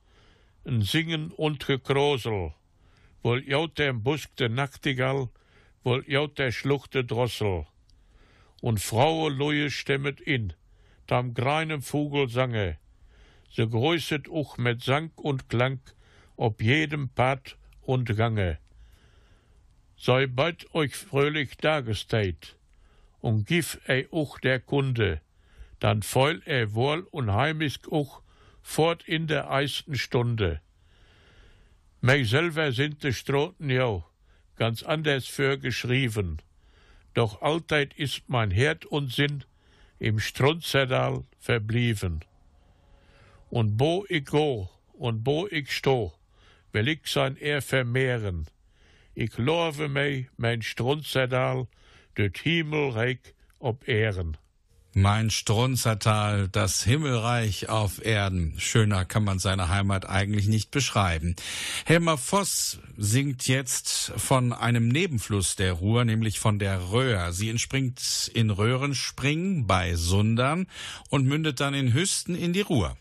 ein 0.66 0.82
Singen 0.82 1.32
und 1.32 1.66
Gekrosel, 1.66 2.52
wohl 3.24 3.48
jaut 3.48 3.78
der 3.78 3.94
Busk 3.94 4.36
de 4.36 4.50
Nachtigall, 4.50 5.30
wohl 5.86 6.04
jaut 6.06 6.38
der 6.38 6.52
Schluchte 6.52 7.06
Drossel. 7.06 7.66
Und 8.62 8.80
Fraue 8.80 9.30
Luje 9.32 9.70
stemmet 9.70 10.22
in, 10.22 10.54
tam 11.08 11.34
greinem 11.34 11.82
Vogel 11.82 12.30
sange, 12.30 12.78
se 13.50 13.68
größet 13.68 14.30
uch 14.30 14.58
mit 14.58 14.82
Sang 14.84 15.12
und 15.16 15.50
Klang, 15.50 15.82
ob 16.38 16.62
jedem 16.62 17.10
Pat 17.10 17.58
und 17.82 18.16
Gange. 18.16 18.60
Sei 19.98 20.28
bald 20.28 20.74
euch 20.74 20.96
fröhlich 20.96 21.58
dagesteit, 21.58 22.56
und 23.20 23.46
gif 23.46 23.80
ei 23.88 24.08
uch 24.12 24.40
der 24.40 24.60
Kunde, 24.60 25.22
dann 25.80 26.02
feul 26.04 26.42
er 26.46 26.74
wohl 26.74 27.02
und 27.12 27.32
heimisk 27.34 27.92
uch 27.92 28.22
fort 28.62 29.04
in 29.08 29.28
der 29.28 29.52
eisten 29.52 29.96
Stunde. 29.96 30.62
Mei 32.00 32.24
selber 32.24 32.72
sind 32.72 33.04
de 33.04 33.12
Stroten 33.12 33.70
jau, 33.70 34.06
ganz 34.56 34.82
anders 34.84 35.28
für 35.28 35.58
geschrieben, 35.58 36.42
doch 37.14 37.42
allzeit 37.42 37.94
ist 37.94 38.24
mein 38.28 38.52
Herd 38.52 38.86
und 38.86 39.12
Sinn 39.12 39.44
im 40.00 40.20
Strunzerdal 40.20 41.24
verblieben. 41.40 42.22
Und 43.50 43.78
bo 43.78 44.06
ich 44.10 44.26
go 44.26 44.70
und 44.94 45.24
bo 45.24 45.48
ich 45.48 45.72
sto, 45.72 46.14
will 46.72 46.88
ich 46.88 47.02
sein 47.06 47.36
Ehr 47.38 47.62
vermehren. 47.62 48.48
Ich 49.14 49.38
love 49.38 49.90
mei 49.90 50.30
mein 50.38 50.62
Strunzerdal, 50.62 51.68
det 52.18 52.38
Himmelreich 52.38 53.20
ob 53.60 53.88
Ehren. 53.88 54.38
Mein 54.94 55.30
Strunzertal, 55.30 56.50
das 56.50 56.84
Himmelreich 56.84 57.70
auf 57.70 58.04
Erden. 58.06 58.56
Schöner 58.58 59.06
kann 59.06 59.24
man 59.24 59.40
seine 59.40 59.70
Heimat 59.70 60.10
eigentlich 60.10 60.48
nicht 60.48 60.70
beschreiben. 60.70 61.38
Helmer 61.86 62.18
Voss 62.18 62.78
singt 62.98 63.48
jetzt 63.48 64.12
von 64.18 64.52
einem 64.52 64.90
Nebenfluss 64.90 65.56
der 65.56 65.72
Ruhr, 65.72 66.04
nämlich 66.04 66.42
von 66.42 66.60
der 66.60 66.92
Röhr. 66.92 67.32
Sie 67.32 67.50
entspringt 67.50 68.30
in 68.34 68.50
Röhrenspring 68.50 69.66
bei 69.66 69.96
Sundern 69.96 70.68
und 71.10 71.26
mündet 71.26 71.62
dann 71.62 71.74
in 71.74 71.94
Hüsten 71.94 72.36
in 72.36 72.52
die 72.52 72.60
Ruhr. 72.60 72.98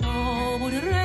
Da, 0.00 0.14
wo 0.58 0.68
der 0.68 0.99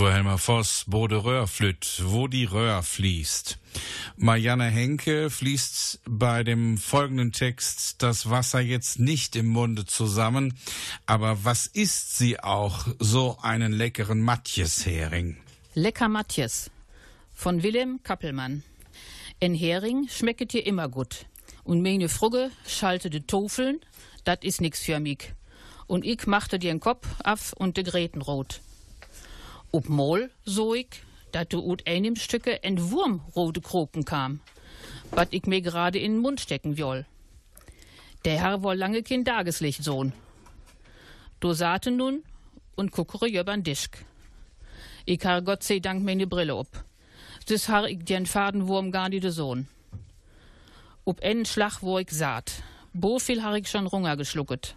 singet 0.00 0.06
Das 0.06 0.06
war 0.06 0.14
Helmer 0.14 0.38
Voss, 0.38 0.84
Bode 0.86 1.24
Röhrflütt, 1.24 2.02
wo 2.06 2.26
die 2.26 2.46
Röhr 2.46 2.82
fließt. 2.82 3.58
Marianne 4.16 4.64
Henke 4.64 5.28
fließt 5.28 6.00
bei 6.06 6.42
dem 6.42 6.78
folgenden 6.78 7.32
Text 7.32 8.02
das 8.02 8.30
Wasser 8.30 8.60
jetzt 8.60 8.98
nicht 8.98 9.36
im 9.36 9.48
Munde 9.48 9.84
zusammen, 9.84 10.56
aber 11.04 11.44
was 11.44 11.66
isst 11.66 12.16
sie 12.16 12.40
auch, 12.40 12.86
so 12.98 13.36
einen 13.42 13.72
leckeren 13.72 14.22
Matjeshering? 14.22 15.36
Lecker 15.74 16.08
Matjes 16.08 16.70
von 17.34 17.62
Willem 17.62 18.00
Kappelmann. 18.02 18.62
En 19.38 19.54
Hering 19.54 20.08
schmecket 20.08 20.54
dir 20.54 20.64
immer 20.64 20.88
gut. 20.88 21.26
Und 21.62 21.82
meine 21.82 22.08
Frugge 22.08 22.50
schalte 22.66 23.10
de 23.10 23.20
Tofeln, 23.20 23.80
dat 24.24 24.44
is 24.44 24.62
nix 24.62 24.80
für 24.80 24.98
mich. 24.98 25.34
Und 25.86 26.06
ich 26.06 26.26
machte 26.26 26.58
dir 26.58 26.72
den 26.72 26.80
Kopf 26.80 27.06
af 27.22 27.52
und 27.52 27.76
de 27.76 27.84
Gräten 27.84 28.22
rot. 28.22 28.62
Ob 29.72 29.88
Mol, 29.88 30.30
so 30.44 30.74
ich, 30.74 31.02
dat 31.32 31.52
du 31.52 31.60
ut 31.60 31.86
einem 31.86 32.16
Stücke 32.16 32.62
en 32.64 32.90
Wurm 32.90 33.20
rote 33.36 33.60
Kroken 33.60 34.04
kam, 34.04 34.40
wat 35.12 35.28
ich 35.30 35.46
mir 35.46 35.60
gerade 35.60 35.98
in 35.98 36.14
den 36.14 36.20
Mund 36.22 36.40
stecken 36.40 36.76
woll. 36.76 37.06
Der 38.24 38.40
Herr 38.40 38.62
woll 38.62 38.76
lange 38.76 39.02
kein 39.02 39.24
Tageslicht 39.24 39.84
sohn. 39.84 40.12
Du 41.38 41.52
saate 41.52 41.90
nun 41.90 42.24
und 42.74 42.90
guckere 42.90 43.28
jöbern 43.28 43.62
Dischk. 43.62 44.04
Ich 45.06 45.24
har 45.24 45.40
Gott 45.42 45.62
sei 45.62 45.78
Dank 45.78 46.04
meine 46.04 46.26
Brille 46.26 46.56
op. 46.56 46.84
Das 47.46 47.68
har 47.68 47.88
ich 47.88 48.04
den 48.04 48.26
Fadenwurm 48.26 48.90
gar 48.90 49.08
nicht 49.08 49.24
de 49.24 49.30
Sohn. 49.30 49.68
Ob 51.04 51.22
en 51.22 51.44
Schlag, 51.44 51.82
wo 51.82 51.98
ich 51.98 52.10
saat. 52.10 52.62
Bo 52.92 53.18
viel 53.18 53.42
har 53.42 53.56
ich 53.56 53.68
schon 53.68 53.86
Runger 53.86 54.16
geschlucket. 54.16 54.76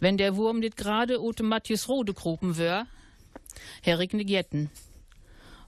Wenn 0.00 0.16
der 0.16 0.36
Wurm 0.36 0.58
nicht 0.58 0.76
gerade 0.76 1.22
ute 1.22 1.42
Matthias 1.42 1.88
Rode 1.88 2.14
kropen 2.14 2.58
wär, 2.58 2.86
her 3.82 4.00
ich 4.00 4.12
ne 4.12 4.24
Gjetten. 4.24 4.70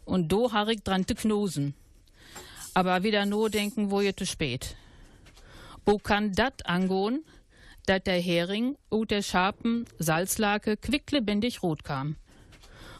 Und 0.05 0.29
do 0.29 0.53
har 0.53 0.68
ich 0.68 0.83
dran 0.83 1.07
te 1.07 1.14
knosen. 1.14 1.75
Aber 2.75 3.03
wieder 3.03 3.27
no 3.27 3.49
denken, 3.49 3.90
wo 3.90 4.01
je 4.01 4.14
zu 4.14 4.27
spät. 4.27 4.77
Wo 5.85 5.99
kann 5.99 6.33
dat 6.33 6.66
angehen, 6.66 7.25
dat 7.87 8.07
der 8.07 8.20
Hering 8.20 8.77
ut 8.90 9.11
der 9.11 9.22
scharfen 9.22 9.87
Salzlake 9.99 10.77
quicklebendig 10.77 11.62
rot 11.62 11.85
kam? 11.85 12.16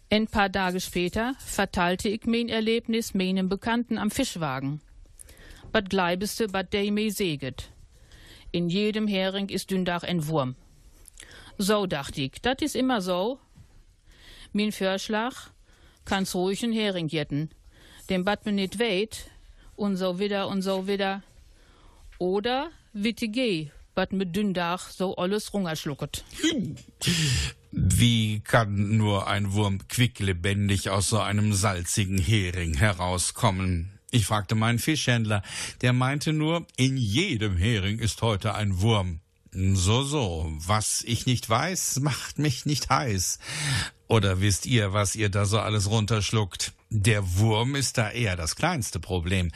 Ein 0.09 0.29
paar 0.29 0.53
Tage 0.53 0.81
später 0.81 1.35
verteilte 1.39 2.09
ich 2.09 2.27
mein 2.27 2.49
Erlebnis 2.49 3.13
meinem 3.13 3.49
Bekannten 3.49 3.99
am 3.99 4.13
Fischwagen. 4.13 4.81
Bad 5.73 5.91
gleibeste, 5.91 6.47
bad 6.47 6.73
der 6.73 6.93
me 6.93 7.11
seget. 7.11 7.71
In 8.53 8.69
jedem 8.69 9.09
Hering 9.09 9.49
ist 9.49 9.71
dündach 9.71 10.05
ein 10.05 10.29
Wurm. 10.29 10.55
So 11.59 11.87
dachte 11.87 12.23
ich, 12.23 12.41
dat 12.41 12.63
is 12.63 12.77
immer 12.77 13.01
so. 13.01 13.41
Mein 14.57 14.73
Vorschlag, 14.73 15.35
kann's 16.07 16.35
ruhig 16.35 16.65
ein 16.65 16.73
Hering 16.73 17.09
jetten. 17.09 17.51
Den 18.09 18.25
bad 18.25 18.47
mir 18.47 18.53
nit 18.53 18.79
weit, 18.79 19.27
und 19.75 19.99
so 19.99 20.19
wieder 20.19 20.49
und 20.49 20.63
so 20.63 20.89
wieder. 20.89 21.23
Oder 22.17 22.71
witte 22.95 23.29
geh, 23.29 23.69
bad 23.95 24.15
mit 24.15 24.35
dündach 24.35 24.89
so 24.89 25.15
alles 25.17 25.53
rungerschlucket. 25.53 26.25
Wie 27.71 28.41
kann 28.41 28.97
nur 28.97 29.27
ein 29.27 29.53
Wurm 29.53 29.87
quicklebendig 29.89 30.89
aus 30.89 31.11
so 31.11 31.19
einem 31.21 31.53
salzigen 31.53 32.17
Hering 32.17 32.79
herauskommen? 32.79 33.99
Ich 34.11 34.25
fragte 34.25 34.55
meinen 34.55 34.79
Fischhändler, 34.79 35.43
der 35.83 35.93
meinte 35.93 36.33
nur, 36.33 36.67
in 36.79 36.97
jedem 36.97 37.59
Hering 37.59 37.99
ist 37.99 38.23
heute 38.23 38.55
ein 38.55 38.81
Wurm. 38.81 39.21
So, 39.53 40.03
so, 40.03 40.51
was 40.57 41.03
ich 41.03 41.27
nicht 41.27 41.47
weiß, 41.47 42.01
macht 42.01 42.39
mich 42.39 42.65
nicht 42.65 42.89
heiß. 42.89 43.39
Oder 44.09 44.41
wisst 44.41 44.67
ihr, 44.67 44.93
was 44.93 45.17
ihr 45.17 45.29
da 45.29 45.45
so 45.45 45.59
alles 45.59 45.91
runterschluckt? 45.91 46.73
Der 46.91 47.39
Wurm 47.39 47.75
ist 47.75 47.99
da 47.99 48.11
eher 48.11 48.37
das 48.37 48.55
kleinste 48.55 49.01
Problem. 49.01 49.51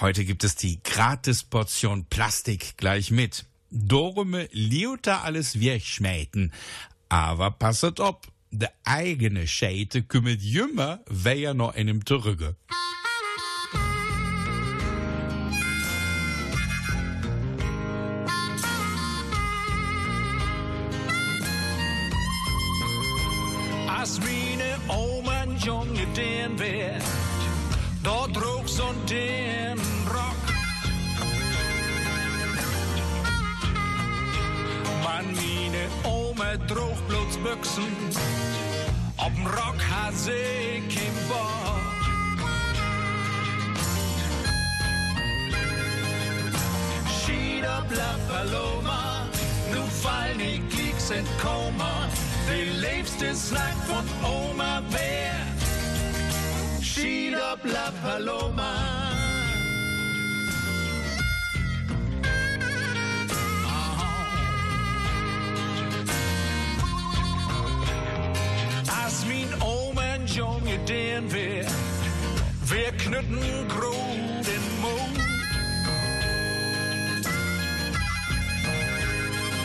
Heute 0.00 0.24
gibt 0.24 0.44
es 0.44 0.54
die 0.54 0.80
Gratisportion 0.82 2.04
Plastik 2.04 2.76
gleich 2.76 3.10
mit. 3.10 3.46
Dorme 3.70 4.48
liut 4.52 5.06
da 5.06 5.22
alles 5.22 5.60
wegschmähten. 5.60 6.52
Aber 7.08 7.50
passet 7.50 8.00
ob, 8.00 8.26
de 8.50 8.68
eigene 8.84 9.46
Scheite 9.46 10.02
kümmert 10.02 10.40
jümmer, 10.40 11.00
wer 11.06 11.54
noch 11.54 11.74
in 11.74 11.88
dem 11.88 12.04
Trüge. 12.04 12.56
Trug 37.38 37.60
bloß 37.60 37.76
Büchsen, 37.76 37.84
ob'n 39.16 39.46
Rock 39.46 39.80
hat 39.90 40.14
sie 40.14 40.82
kein 40.88 41.14
Bock. 41.28 41.78
Schieder, 47.20 47.84
bla, 47.88 48.16
Paloma, 48.28 49.26
nu 49.72 49.82
fallen 50.02 50.38
die 50.38 50.60
Klicks 50.68 51.10
in 51.10 51.26
Koma. 51.40 52.08
Die 52.48 52.70
liebste 52.80 53.34
Snack 53.34 53.76
von 53.86 54.04
Oma 54.24 54.82
wär 54.90 55.34
Schieder, 56.80 57.56
bla, 57.62 57.92
Paloma. 58.02 59.17
Junge 70.38 70.78
den 70.86 71.32
wär, 71.32 71.66
wir 72.66 72.92
knütten 72.92 73.68
groß 73.68 74.46
den 74.46 74.66
Mund. 74.80 75.18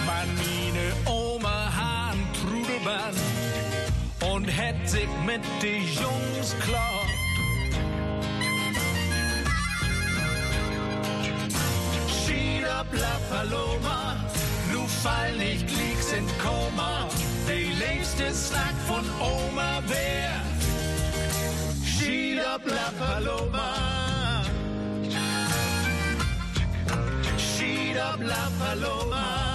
Man 0.07 0.27
meine 0.41 0.87
Oma 1.05 1.69
han 1.77 2.17
Trudelband 2.41 3.19
und 4.33 4.47
hätt 4.47 4.89
sich 4.89 5.07
mit 5.27 5.41
die 5.61 5.83
Jungs 6.01 6.55
klart. 6.65 7.13
Schieder, 12.25 12.83
bla, 12.89 13.19
Paloma, 13.29 14.15
nu 14.71 14.87
fall 14.87 15.33
nicht 15.33 15.67
Klicks 15.67 16.13
in 16.13 16.25
Koma. 16.41 17.07
Die 17.47 17.73
liebste 17.73 18.33
Snack 18.33 18.73
von 18.87 19.05
Oma 19.21 19.83
wär 19.87 20.52
Schieder, 22.53 22.59
bla, 22.59 22.91
Paloma. 22.99 24.43
Schieder, 27.37 28.17
bla, 28.17 28.51
Paloma. 28.59 29.52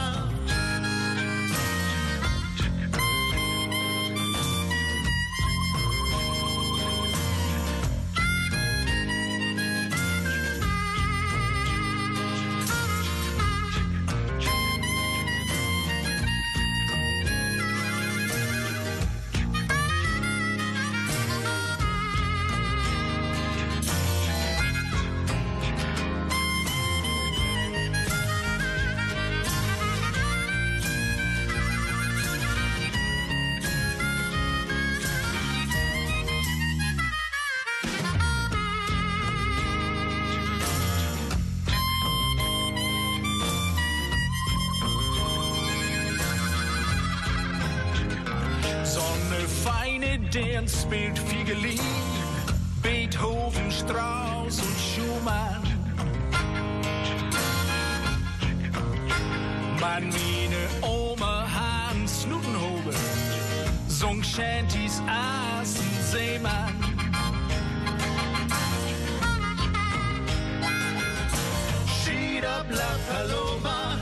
La 72.70 72.98
Paloma, 73.09 73.96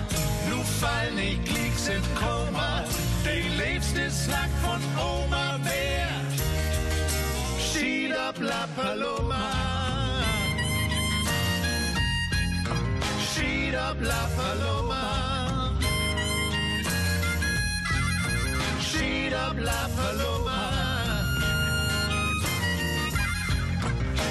nu 0.49 0.57
nicht 1.15 1.47
liegst 1.53 1.89
in 1.89 2.03
Koma. 2.15 2.85
Die 3.25 3.49
liebste 3.63 4.11
Snack 4.11 4.51
von 4.63 4.81
Oma 4.99 5.59
wär. 5.63 6.09
Schied 7.59 8.13
ab 8.13 8.35
La 8.41 8.67
Paloma. 8.75 9.53
Schied 13.33 13.77
ab 13.77 13.97
La 14.01 14.29
Paloma. 14.37 15.73
Schied 18.81 19.35
ab 19.35 19.57
La 19.59 19.89
Paloma. 19.97 20.61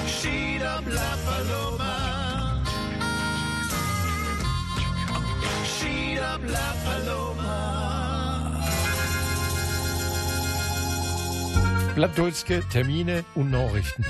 Schied 0.06 0.62
ab 0.62 0.84
La 0.86 1.16
Paloma. 1.24 1.85
Schied 6.16 6.22
ab 6.22 6.40
La 6.48 6.74
Paloma. 6.84 8.62
Plattdeutsche 11.94 12.62
Termine 12.70 13.24
und 13.34 13.50
Nachrichten. 13.50 14.04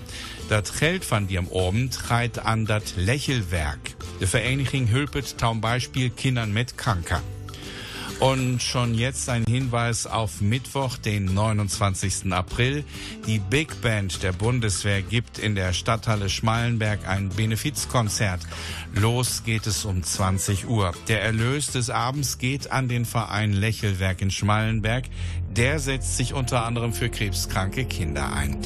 Das 0.48 0.78
Geld 0.78 1.04
von 1.04 1.26
dem 1.26 1.48
oben 1.48 1.90
treibt 1.90 2.38
an 2.38 2.66
das 2.66 2.96
Lächelwerk. 2.96 3.78
Die 4.20 4.26
Vereinigung 4.26 4.86
hilft 4.86 5.40
zum 5.40 5.60
Beispiel 5.60 6.10
Kindern 6.10 6.52
mit 6.52 6.76
Kranker. 6.76 7.22
Und 8.20 8.62
schon 8.62 8.94
jetzt 8.94 9.28
ein 9.28 9.44
Hinweis 9.44 10.06
auf 10.06 10.40
Mittwoch, 10.40 10.96
den 10.98 11.34
29. 11.34 12.32
April. 12.32 12.84
Die 13.26 13.38
Big 13.38 13.80
Band 13.82 14.22
der 14.22 14.32
Bundeswehr 14.32 15.02
gibt 15.02 15.38
in 15.38 15.54
der 15.54 15.72
Stadthalle 15.72 16.28
Schmallenberg 16.28 17.08
ein 17.08 17.30
Benefizkonzert. 17.30 18.40
Los 18.94 19.42
geht 19.44 19.66
es 19.66 19.84
um 19.84 20.02
20 20.02 20.68
Uhr. 20.68 20.92
Der 21.08 21.22
Erlös 21.22 21.72
des 21.72 21.90
Abends 21.90 22.38
geht 22.38 22.70
an 22.70 22.88
den 22.88 23.04
Verein 23.04 23.52
Lächelwerk 23.52 24.22
in 24.22 24.30
Schmallenberg. 24.30 25.04
Der 25.50 25.78
setzt 25.78 26.16
sich 26.16 26.34
unter 26.34 26.64
anderem 26.64 26.92
für 26.92 27.10
krebskranke 27.10 27.84
Kinder 27.84 28.32
ein. 28.32 28.58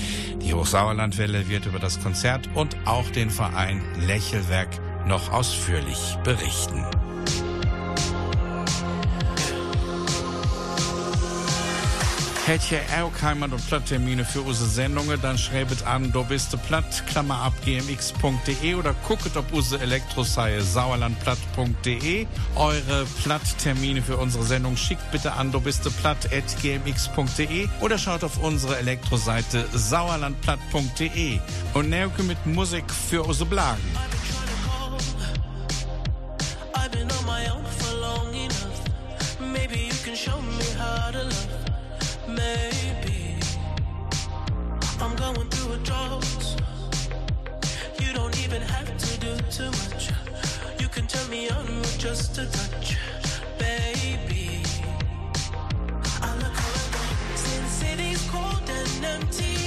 Die 0.49 0.55
Hochsauerlandwelle 0.55 1.47
wird 1.51 1.67
über 1.67 1.79
das 1.79 2.03
Konzert 2.03 2.49
und 2.55 2.75
auch 2.87 3.11
den 3.11 3.29
Verein 3.29 3.83
Lächelwerk 4.07 4.71
noch 5.07 5.31
ausführlich 5.31 6.17
berichten. 6.25 6.87
Hätt 12.49 12.73
ihr 12.73 12.81
auch 13.05 13.13
Heimat- 13.21 13.53
und 13.53 13.67
Platttermine 13.69 14.25
für 14.25 14.41
unsere 14.41 14.71
Sendungen, 14.71 15.21
dann 15.21 15.37
schreibt 15.37 15.87
an 15.87 16.11
do 16.13 16.25
bist 16.25 16.51
du 16.51 16.57
platt, 16.57 17.07
Klammer 17.07 17.43
ab 17.43 17.53
gmx.de 17.63 18.75
oder 18.75 18.95
guckt 19.07 19.37
ob 19.37 19.53
unsere 19.53 19.83
Elektroseite 19.83 20.63
sauerlandplatt.de. 20.63 22.27
Eure 22.55 23.07
Platttermine 23.23 24.01
für 24.01 24.17
unsere 24.17 24.45
Sendung 24.45 24.79
schickt 24.79 25.11
bitte 25.11 25.35
an 25.35 25.53
do 25.53 25.61
bist 25.61 25.85
du 25.85 25.91
platt 25.91 26.33
at 26.33 26.63
gmx.de 26.63 27.69
oder 27.83 27.99
schaut 27.99 28.25
auf 28.25 28.39
unsere 28.43 28.79
Elektroseite 28.79 29.67
sauerlandplatt.de. 29.75 31.41
Und 31.75 31.91
Nerke 31.91 32.23
mit 32.23 32.47
Musik 32.47 32.85
für 32.91 33.25
unsere 33.25 33.51
Blagen. 33.51 33.83
Drought. 45.89 46.57
You 47.99 48.13
don't 48.13 48.37
even 48.45 48.61
have 48.61 48.91
to 49.05 49.21
do 49.21 49.33
too 49.51 49.71
much. 49.81 50.11
You 50.79 50.89
can 50.89 51.07
turn 51.07 51.29
me 51.31 51.49
on 51.49 51.67
with 51.81 51.99
just 51.99 52.37
a 52.39 52.47
touch, 52.59 52.97
baby. 53.59 54.63
I 56.29 56.31
look 56.43 56.59
around, 56.67 57.39
since 57.45 57.71
city's 57.83 58.23
cold 58.31 58.69
and 58.69 59.05
empty. 59.05 59.58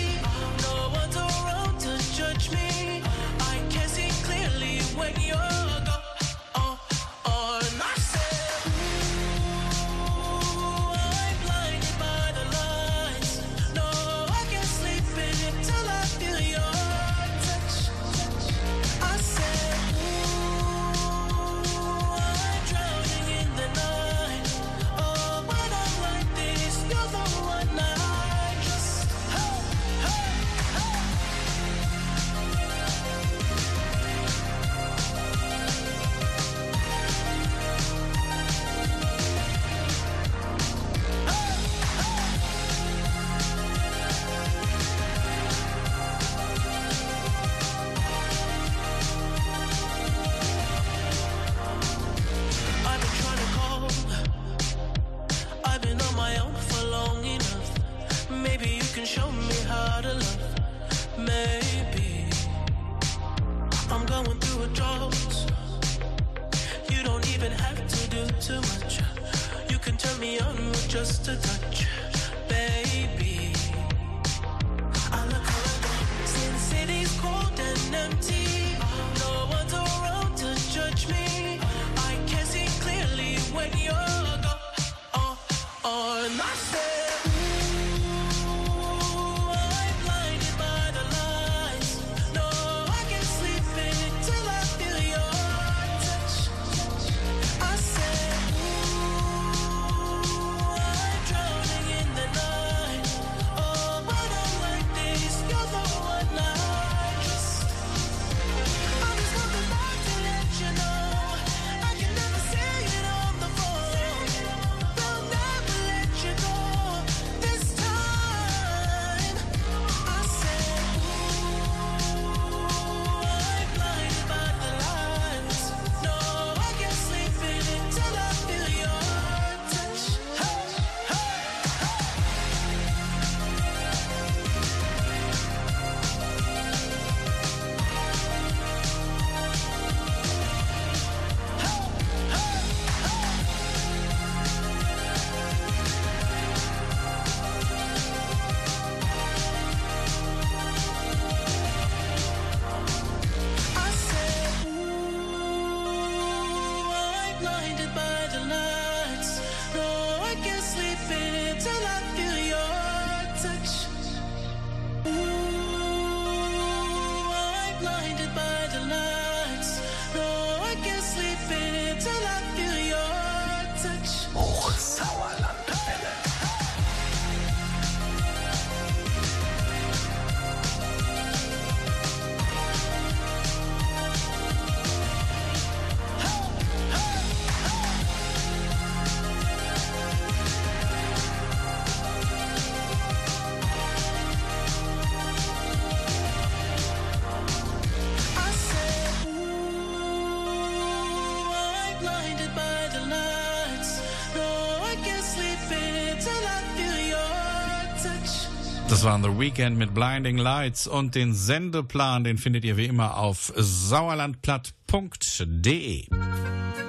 Das 209.01 209.09
waren 209.09 209.23
The 209.23 209.29
Weekend 209.29 209.79
mit 209.79 209.95
Blinding 209.95 210.37
Lights 210.37 210.85
und 210.85 211.15
den 211.15 211.33
Sendeplan, 211.33 212.23
den 212.23 212.37
findet 212.37 212.63
ihr 212.63 212.77
wie 212.77 212.85
immer 212.85 213.17
auf 213.17 213.51
sauerlandplatt.de. 213.55 216.05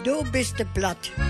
Du 0.05 0.23
bist 0.31 0.59
de 0.59 0.67
platt. 0.75 1.11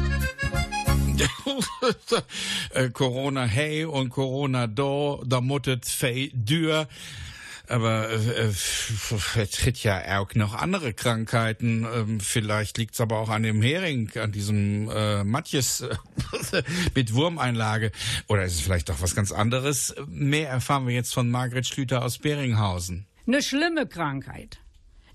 Äh, 2.70 2.88
Corona 2.90 3.44
hey 3.44 3.84
und 3.84 4.10
Corona 4.10 4.66
do, 4.66 5.22
da 5.24 5.40
muttet 5.40 5.86
fei 5.86 6.32
dür. 6.34 6.88
Aber 7.72 8.10
äh, 8.10 8.16
äh, 8.16 8.48
es 8.48 9.50
tritt 9.50 9.82
ja 9.82 10.20
auch 10.20 10.34
noch 10.34 10.52
andere 10.54 10.92
Krankheiten. 10.92 11.86
Ähm, 11.90 12.20
vielleicht 12.20 12.76
liegt's 12.76 13.00
aber 13.00 13.18
auch 13.18 13.30
an 13.30 13.44
dem 13.44 13.62
Hering, 13.62 14.10
an 14.18 14.30
diesem 14.30 14.90
äh, 14.90 15.24
Matjes 15.24 15.80
äh, 15.80 15.96
mit 16.94 17.14
Wurmeinlage. 17.14 17.90
Oder 18.28 18.44
ist 18.44 18.56
es 18.56 18.60
vielleicht 18.60 18.90
doch 18.90 19.00
was 19.00 19.14
ganz 19.14 19.32
anderes? 19.32 19.94
Mehr 20.06 20.50
erfahren 20.50 20.86
wir 20.86 20.94
jetzt 20.94 21.14
von 21.14 21.30
Margret 21.30 21.66
Schlüter 21.66 22.04
aus 22.04 22.18
Beringhausen. 22.18 23.06
Ne 23.24 23.40
schlimme 23.40 23.86
Krankheit. 23.86 24.58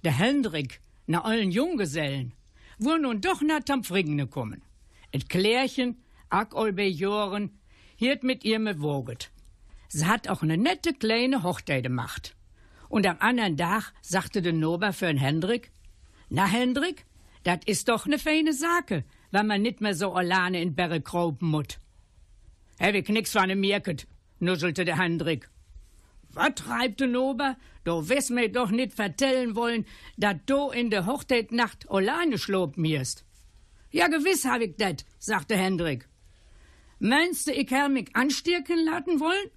Der 0.04 0.18
Hendrik, 0.18 0.80
na 1.06 1.26
allen 1.26 1.52
Junggesellen, 1.52 2.34
wo 2.80 2.96
nun 2.98 3.22
doch 3.22 3.44
na 3.46 3.60
Tampfringene 3.60 4.26
kommen. 4.26 4.64
Et 5.12 5.30
Klärchen, 5.30 5.98
ak 6.30 6.56
ol 6.56 6.74
bei 6.74 6.88
Joren, 6.88 7.52
hiert 7.98 8.24
mit 8.24 8.44
ihr 8.44 8.58
me 8.58 8.82
woget. 8.82 9.30
Sie 9.90 10.08
hat 10.08 10.28
auch 10.28 10.42
ne 10.42 10.58
nette 10.58 10.96
kleine 10.96 11.44
Hochzeit 11.44 11.84
gemacht. 11.84 12.34
Und 12.90 13.06
am 13.06 13.18
anderen 13.20 13.58
Tag 13.58 13.94
sagte 14.02 14.42
de 14.42 14.52
Nober 14.52 14.94
für 14.94 15.08
den 15.08 15.18
Hendrik, 15.18 15.72
na 16.30 16.46
Hendrik, 16.46 17.06
dat 17.44 17.66
is 17.66 17.84
doch 17.86 18.06
ne 18.06 18.20
feine 18.20 18.54
Sache, 18.54 19.04
wenn 19.32 19.48
man 19.48 19.62
nit 19.62 19.82
mehr 19.82 19.96
so 19.96 20.14
alleine 20.14 20.62
in 20.62 20.76
Berre 20.76 21.02
kropen 21.02 21.50
mut. 21.50 21.80
Hab 22.80 22.94
ich 22.94 23.10
nix 23.10 23.32
von 23.32 23.48
ne 23.48 23.56
Mirket, 23.56 24.08
nuschelte 24.40 24.86
der 24.86 24.98
Hendrik. 24.98 25.50
Was 26.34 26.56
treibt 26.56 27.00
de 27.00 27.08
Nober? 27.08 27.58
Du 27.84 28.10
wirst 28.10 28.32
mir 28.32 28.52
doch 28.52 28.70
nicht 28.70 28.94
vertellen 28.94 29.56
wollen, 29.56 29.86
dat 30.18 30.38
du 30.46 30.70
in 30.70 30.90
der 30.90 31.06
Hochzeitnacht 31.06 31.90
alleine 31.90 32.38
schlob 32.38 32.78
mirst. 32.78 33.26
Ja, 33.92 34.08
gewiss 34.08 34.46
hab 34.46 34.62
ich 34.62 34.76
dat, 34.78 35.06
sagte 35.18 35.56
Hendrik. 35.56 36.08
Meinst 37.00 37.48
du, 37.48 37.52
ich 37.52 37.72
hab 37.72 37.92
mich 37.92 38.16
anstirken 38.16 38.84
lassen 38.86 39.20
wollen? 39.20 39.50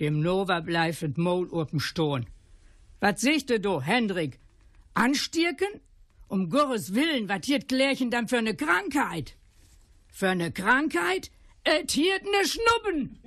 Dem 0.00 0.22
Nova 0.22 0.60
bleifet 0.60 1.18
Maul 1.18 1.46
oben 1.50 1.78
stehen. 1.78 2.26
Was 3.00 3.20
sichte 3.20 3.60
du, 3.60 3.82
Hendrik? 3.82 4.40
Anstirken? 4.94 5.80
Um 6.28 6.48
Gottes 6.48 6.94
Willen, 6.94 7.28
was 7.28 7.44
hiert 7.44 7.68
Klärchen 7.68 8.10
dann 8.10 8.26
für 8.28 8.40
ne 8.40 8.54
Krankheit? 8.54 9.36
Für 10.08 10.34
ne 10.34 10.52
Krankheit? 10.52 11.30
Et 11.64 11.90
hiert 11.90 12.24
ne 12.24 12.46
Schnuppen. 12.46 13.18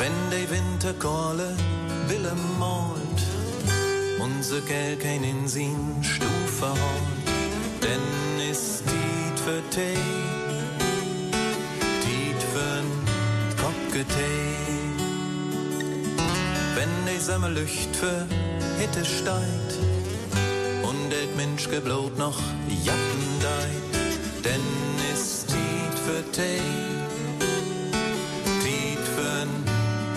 Wenn 0.00 0.16
die 0.30 0.50
Winterkohle 0.50 1.56
Wille 2.08 2.36
malt, 2.58 3.20
unser 4.20 4.60
Geld 4.62 5.00
kein 5.00 5.24
in 5.24 5.48
sin 5.48 6.02
Stufe 6.02 6.68
holt, 6.68 7.17
denn 7.88 8.50
ist 8.50 8.82
Tiet 8.86 9.38
für 9.44 9.62
Tee, 9.74 10.04
Tiet 12.02 12.40
für'n 12.52 12.90
Kopgetee. 13.62 14.56
Wenn 16.76 16.92
die 17.08 17.20
Sommerlücht 17.20 17.92
für 17.96 18.26
Hitte 18.78 19.04
steigt 19.04 19.72
und 20.88 21.10
det 21.10 21.30
Mensch 21.36 21.68
geblot 21.70 22.18
noch 22.18 22.38
Jappen 22.84 23.28
deit, 23.48 24.44
denn 24.44 24.66
ist 25.14 25.48
Tiet 25.48 25.96
für 26.06 26.22
Tee, 26.36 26.72
Tiet 28.62 29.04
für'n 29.16 29.52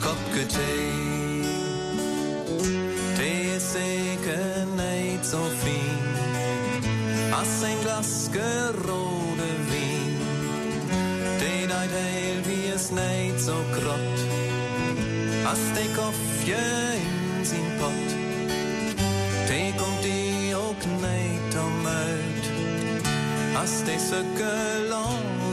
Kopgetee. 0.06 0.92
Tee 3.18 3.56
ist 3.58 3.74
sicher 3.74 4.66
nicht 4.82 5.24
so 5.26 5.38
fein, 5.62 5.81
als 7.42 7.64
ein 7.64 7.80
Glas 7.82 8.30
gerode 8.32 9.50
Wein. 9.70 10.16
Tee 11.40 11.66
deit 11.68 11.92
heil 12.00 12.40
wie 12.46 12.68
es 12.76 12.92
nicht 12.92 13.40
so 13.40 13.58
grott, 13.76 14.20
als 15.50 15.64
de 15.76 15.88
Koffje 15.98 16.64
in 17.02 17.46
sin 17.46 17.68
Pott. 17.80 18.10
Tee 19.48 19.72
kommt 19.80 20.04
die 20.04 20.54
auch 20.64 20.84
nicht 21.08 21.52
um 21.66 21.86
Öd, 21.86 22.46
als 23.60 23.84
de 23.86 23.98
Söckel 23.98 24.92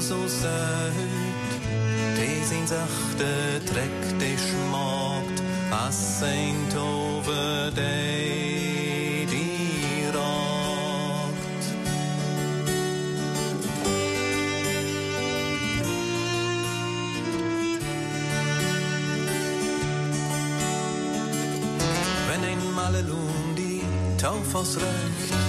so 0.00 0.28
söd. 0.28 0.92
Die 2.18 2.44
sin 2.50 2.66
sachte 2.66 3.30
Dreck, 3.70 4.00
die 4.20 4.36
schmockt, 4.44 5.38
as 5.70 6.22
ein 6.22 6.56
Tove, 6.72 7.72
die 7.74 8.47
vast. 24.48 25.47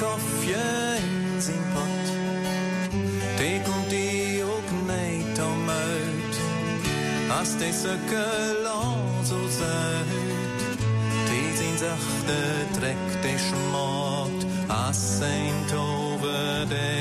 Kaffee 0.00 0.96
in 0.98 1.40
sin 1.40 1.62
Pott. 1.74 2.06
Der 3.38 3.58
kommt 3.66 3.92
die 3.92 4.42
auch 4.42 4.72
nicht 4.94 5.38
um 5.38 5.68
uit, 5.68 6.36
als 7.38 7.58
der 7.58 7.72
Söckel 7.72 8.66
so 9.22 9.40
seid. 9.60 10.70
Die 11.28 11.50
sin 11.58 11.76
sachte 11.84 12.36
Dreck, 12.80 13.06
der 13.22 13.38
schmort, 13.46 14.40
als 14.68 15.20
ein 15.20 15.56
Tove, 15.70 16.66
der 16.70 16.99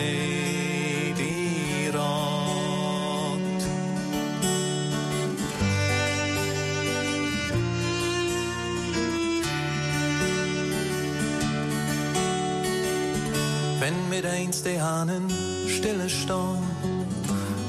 Wenn 14.49 14.55
mit 14.55 14.55
eins 14.55 14.63
die 14.63 14.81
Hahnen 14.81 15.29
stille 15.67 16.09
stehen 16.09 16.63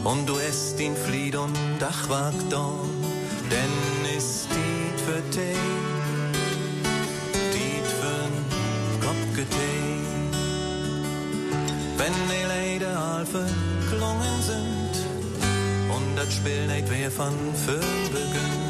und 0.02 0.26
du 0.26 0.38
esst 0.38 0.78
den 0.78 0.96
Flied 0.96 1.36
und 1.36 1.54
Dachwag 1.78 2.32
don, 2.48 2.88
denn 3.50 4.16
ist 4.16 4.48
die 4.50 5.02
für 5.04 5.20
dich, 5.30 5.58
die 7.52 7.82
für 8.00 9.06
Kopf 9.06 9.36
geteilt. 9.36 10.34
Wenn 11.98 12.14
die 12.30 12.44
Leute 12.48 12.98
all 12.98 13.26
verklungen 13.26 14.42
sind 14.42 15.94
und 15.94 16.16
das 16.16 16.32
Spiel 16.32 16.66
nicht 16.66 16.88
wer 16.88 17.10
von 17.10 17.34
Föhn 17.66 18.10
beginnt, 18.10 18.69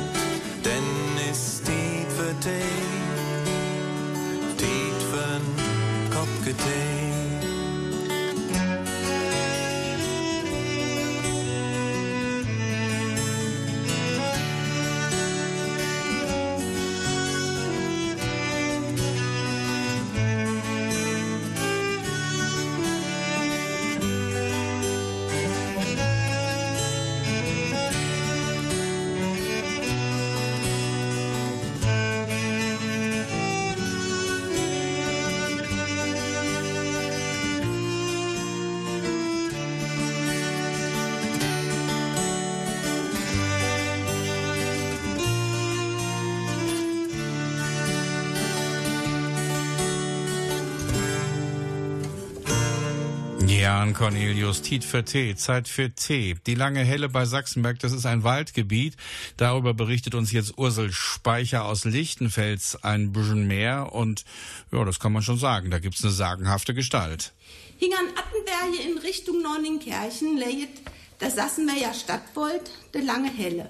Jan 53.46 53.94
Cornelius, 53.94 54.60
Tiet 54.62 54.84
für 54.84 55.04
Tee, 55.04 55.34
Zeit 55.34 55.66
für 55.66 55.94
Tee. 55.94 56.36
Die 56.46 56.54
lange 56.54 56.80
Helle 56.80 57.08
bei 57.08 57.24
Sachsenberg, 57.24 57.78
das 57.78 57.92
ist 57.92 58.04
ein 58.06 58.22
Waldgebiet. 58.22 58.96
Darüber 59.36 59.72
berichtet 59.72 60.14
uns 60.14 60.30
jetzt 60.32 60.58
Ursel 60.58 60.92
Speicher 60.92 61.64
aus 61.64 61.84
Lichtenfels 61.84 62.82
ein 62.82 63.12
bisschen 63.12 63.46
mehr. 63.46 63.92
Und 63.92 64.24
ja, 64.72 64.84
das 64.84 65.00
kann 65.00 65.12
man 65.12 65.22
schon 65.22 65.38
sagen, 65.38 65.70
da 65.70 65.78
gibt's 65.78 66.04
eine 66.04 66.12
sagenhafte 66.12 66.74
Gestalt. 66.74 67.32
Hing 67.78 67.92
an 67.94 68.06
Attenberge 68.16 68.90
in 68.90 68.98
Richtung 68.98 69.42
Nonnenkirchen 69.42 70.36
läget 70.36 70.82
der 71.20 71.30
Sassenberger 71.30 71.94
Stadtwald 71.94 72.70
der 72.92 73.02
lange 73.02 73.30
Helle. 73.30 73.68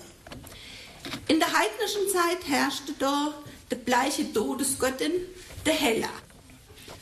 In 1.28 1.38
der 1.38 1.48
heidnischen 1.48 2.08
Zeit 2.12 2.48
herrschte 2.48 2.92
da 2.98 3.34
der 3.70 3.76
bleiche 3.76 4.32
Todesgöttin, 4.32 5.12
der 5.64 5.74
Hella. 5.74 6.10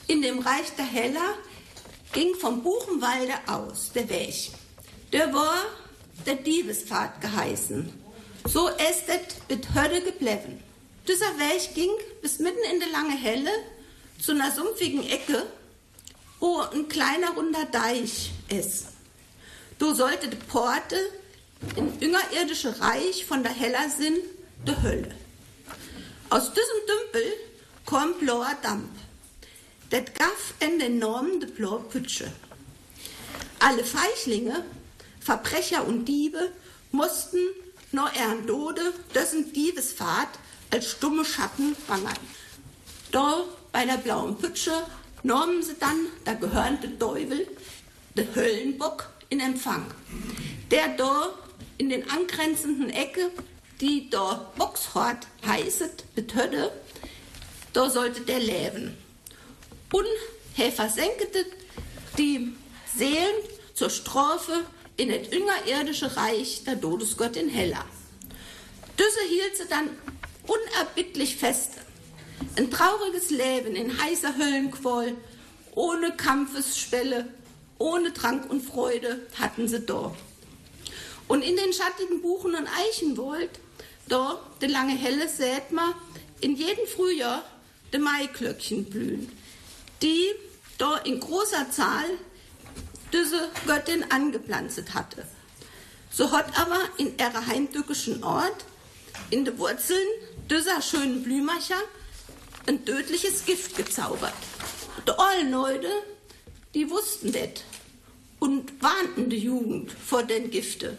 In 0.07 0.23
dem 0.23 0.39
Reich 0.41 0.75
der 0.77 0.87
Hella 0.87 1.35
ging 2.13 2.35
vom 2.35 2.63
Buchenwalde 2.63 3.35
aus 3.47 3.93
der 3.95 4.09
Weg. 4.09 4.51
Der 5.13 5.33
war 5.33 5.65
der 6.27 6.37
Diebespfad 6.37 7.21
geheißen. 7.21 7.93
So 8.47 8.69
ist 8.69 9.05
es 9.09 9.37
mit 9.49 9.75
Hölle 9.75 10.03
gebleven. 10.03 10.63
Dieser 11.07 11.39
Weg 11.39 11.75
ging 11.75 11.91
bis 12.23 12.39
mitten 12.39 12.63
in 12.73 12.81
der 12.81 12.91
lange 12.91 13.17
Helle 13.17 13.51
zu 14.21 14.33
einer 14.33 14.51
sumpfigen 14.51 15.09
Ecke, 15.09 15.47
wo 16.41 16.59
ein 16.59 16.89
kleiner 16.89 17.31
runder 17.31 17.65
Deich 17.67 18.31
ist. 18.49 18.89
Du 19.79 19.95
sollte 19.95 20.29
die 20.29 20.37
Porte 20.37 20.97
in 21.77 21.99
überirdische 22.01 22.81
Reich 22.81 23.25
von 23.27 23.43
der 23.43 23.53
Heller 23.53 23.89
Sinn, 23.91 24.17
der 24.67 24.83
Hölle. 24.83 25.15
Aus 26.31 26.53
diesem 26.53 26.77
Dümpel 26.87 27.33
kommt 27.87 28.21
blauer 28.21 28.55
Dampf. 28.63 28.98
Das 29.91 30.05
gaf 30.19 30.55
en 30.61 30.79
den 30.79 30.99
Normen 30.99 31.41
de 31.41 31.49
blaue 31.51 31.81
Pütsche. 31.81 32.31
Alle 33.59 33.85
Feichlinge, 33.85 34.63
Verbrecher 35.19 35.87
und 35.87 36.05
Diebe 36.05 36.53
mussten 36.93 37.39
nur 37.93 38.11
ihren 38.15 38.47
Tode, 38.47 38.93
dessen 39.15 39.51
Diebesfahrt 39.55 40.29
als 40.71 40.91
stumme 40.91 41.25
Schatten 41.25 41.75
wandern. 41.87 42.19
Da 43.13 43.45
bei 43.73 43.87
der 43.87 43.97
blauen 43.97 44.37
Pütsche 44.37 44.73
nahmen 45.23 45.63
sie 45.63 45.77
dann 45.81 46.07
der 46.27 46.35
gehörnte 46.35 46.99
Teufel, 46.99 47.47
der 48.15 48.35
Höllenbock, 48.35 49.09
in 49.31 49.41
Empfang. 49.41 49.87
Der 50.71 50.89
da 50.97 51.31
in 51.79 51.89
den 51.89 52.11
angrenzenden 52.11 52.91
Ecke, 52.91 53.31
die 53.81 54.11
da 54.11 54.53
Boxhort 54.59 55.27
heißet, 55.47 56.15
betötte, 56.15 56.73
da 57.73 57.89
sollte 57.89 58.21
der 58.21 58.41
leben. 58.41 58.98
Und 59.93 60.07
er 60.57 60.73
versenkete 60.73 61.47
die 62.17 62.55
Seelen 62.97 63.35
zur 63.75 63.91
Strophe 63.91 64.65
in 64.97 65.09
das 65.09 65.29
überirdische 65.29 66.17
Reich 66.17 66.65
der 66.65 66.81
Todesgöttin 66.81 67.49
Hella. 67.49 67.85
Diese 68.99 69.29
hielt 69.29 69.57
sie 69.57 69.69
dann 69.69 69.91
unerbittlich 70.47 71.37
fest. 71.37 71.73
Ein 72.57 72.71
trauriges 72.71 73.31
Leben 73.31 73.77
in 73.77 74.03
heißer 74.03 74.37
Höllenquoll, 74.37 75.17
ohne 75.75 76.17
Kampfesspelle, 76.17 77.29
ohne 77.79 78.13
Trank 78.13 78.51
und 78.51 78.63
Freude 78.63 79.27
hatten 79.39 79.69
sie 79.69 79.81
da. 79.81 80.15
Und 81.29 81.43
in 81.43 81.57
den 81.57 81.73
schattigen 81.73 82.23
Buchen 82.23 82.55
und 82.55 82.67
Eichenwald, 82.67 83.51
da, 84.09 84.41
der 84.61 84.71
lange 84.71 84.97
Helle, 84.97 85.29
sät 85.29 85.71
man 85.71 85.95
in 86.41 86.57
jedem 86.57 86.87
Frühjahr 86.87 87.45
de 87.93 88.01
Maiklöckchen 88.01 88.87
blühen, 88.87 89.31
die 90.03 90.27
da 90.79 90.97
in 90.99 91.21
großer 91.21 91.71
Zahl 91.71 92.07
diese 93.13 93.49
Göttin 93.67 94.05
angepflanzt 94.11 94.95
hatte. 94.95 95.25
So 96.11 96.33
hat 96.33 96.59
aber 96.59 96.81
in 96.97 97.19
ihrer 97.19 97.47
heimtückischen 97.47 98.23
Ort, 98.23 98.65
in 99.31 99.45
den 99.45 99.59
Wurzeln 99.59 100.07
dieser 100.51 100.81
schönen 100.83 101.23
Blümacher, 101.23 101.81
ein 102.67 102.85
tödliches 102.85 103.45
Gift 103.45 103.77
gezaubert. 103.77 104.35
Die 105.07 105.13
allen 105.13 105.51
Leute, 105.51 105.91
die 106.75 106.91
wussten 106.91 107.33
das 107.33 107.65
und 108.39 108.83
warnten 108.83 109.31
die 109.31 109.39
Jugend 109.39 109.91
vor 109.93 110.23
den 110.23 110.51
Gifte 110.51 110.99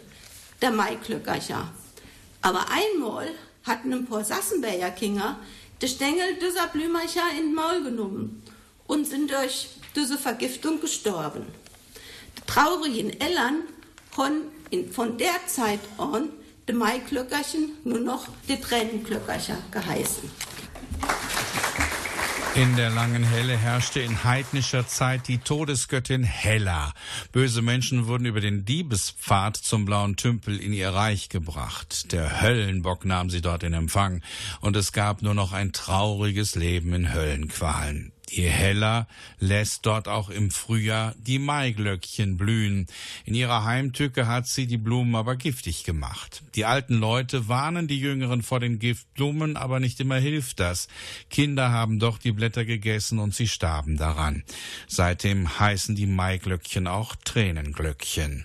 der 0.60 0.70
Maiklöckercher. 0.72 1.72
Aber 2.42 2.66
einmal 2.70 3.30
hatten 3.64 3.92
ein 3.92 4.06
paar 4.06 4.24
Sassenberger 4.24 4.90
Kinder 4.90 5.38
die 5.80 5.88
Stängel 5.88 6.36
dieser 6.36 6.66
Blümacher 6.66 7.30
in 7.38 7.46
den 7.46 7.54
Maul 7.54 7.82
genommen 7.82 8.42
und 8.90 9.06
sind 9.06 9.30
durch 9.30 9.68
durch 9.94 10.20
Vergiftung 10.20 10.80
gestorben. 10.80 11.46
Die 12.36 12.46
traurigen 12.46 13.10
Eltern 13.20 13.62
haben 14.16 14.42
von 14.92 15.16
der 15.16 15.46
Zeit 15.46 15.80
an 15.96 16.28
die 16.68 16.72
Maiklöckerchen 16.72 17.72
nur 17.84 18.00
noch 18.00 18.28
die 18.48 18.60
Tränenklöckercher 18.60 19.58
geheißen. 19.70 20.30
In 22.56 22.74
der 22.74 22.90
langen 22.90 23.22
Helle 23.22 23.56
herrschte 23.56 24.00
in 24.00 24.24
heidnischer 24.24 24.86
Zeit 24.86 25.28
die 25.28 25.38
Todesgöttin 25.38 26.24
Hella. 26.24 26.92
Böse 27.30 27.62
Menschen 27.62 28.06
wurden 28.06 28.26
über 28.26 28.40
den 28.40 28.64
Diebespfad 28.64 29.56
zum 29.56 29.84
blauen 29.84 30.16
Tümpel 30.16 30.58
in 30.58 30.72
ihr 30.72 30.90
Reich 30.90 31.28
gebracht. 31.28 32.10
Der 32.12 32.42
Höllenbock 32.42 33.04
nahm 33.04 33.30
sie 33.30 33.40
dort 33.40 33.62
in 33.62 33.72
Empfang, 33.72 34.20
und 34.60 34.76
es 34.76 34.92
gab 34.92 35.22
nur 35.22 35.34
noch 35.34 35.52
ein 35.52 35.72
trauriges 35.72 36.56
Leben 36.56 36.92
in 36.92 37.14
Höllenqualen. 37.14 38.12
Je 38.30 38.48
heller 38.48 39.08
lässt 39.40 39.86
dort 39.86 40.06
auch 40.06 40.30
im 40.30 40.52
Frühjahr 40.52 41.16
die 41.18 41.40
Maiglöckchen 41.40 42.36
blühen. 42.36 42.86
In 43.24 43.34
ihrer 43.34 43.64
Heimtücke 43.64 44.28
hat 44.28 44.46
sie 44.46 44.68
die 44.68 44.76
Blumen 44.76 45.16
aber 45.16 45.34
giftig 45.34 45.82
gemacht. 45.82 46.42
Die 46.54 46.64
alten 46.64 46.94
Leute 46.94 47.48
warnen 47.48 47.88
die 47.88 47.98
Jüngeren 47.98 48.42
vor 48.42 48.60
den 48.60 48.78
Giftblumen, 48.78 49.56
aber 49.56 49.80
nicht 49.80 49.98
immer 49.98 50.16
hilft 50.16 50.60
das. 50.60 50.86
Kinder 51.28 51.70
haben 51.70 51.98
doch 51.98 52.18
die 52.18 52.32
Blätter 52.32 52.64
gegessen 52.64 53.18
und 53.18 53.34
sie 53.34 53.48
starben 53.48 53.96
daran. 53.96 54.44
Seitdem 54.86 55.58
heißen 55.58 55.96
die 55.96 56.06
Maiglöckchen 56.06 56.86
auch 56.86 57.16
Tränenglöckchen. 57.16 58.44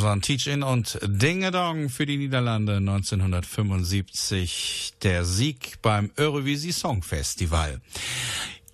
Das 0.00 0.06
waren 0.06 0.22
Teach-In 0.22 0.62
und 0.62 0.98
Ding-a-Dong 1.02 1.90
für 1.90 2.06
die 2.06 2.16
Niederlande 2.16 2.76
1975. 2.76 4.94
Der 5.02 5.26
Sieg 5.26 5.82
beim 5.82 6.10
Eurovisie 6.16 6.72
Song 6.72 7.02
Festival. 7.02 7.82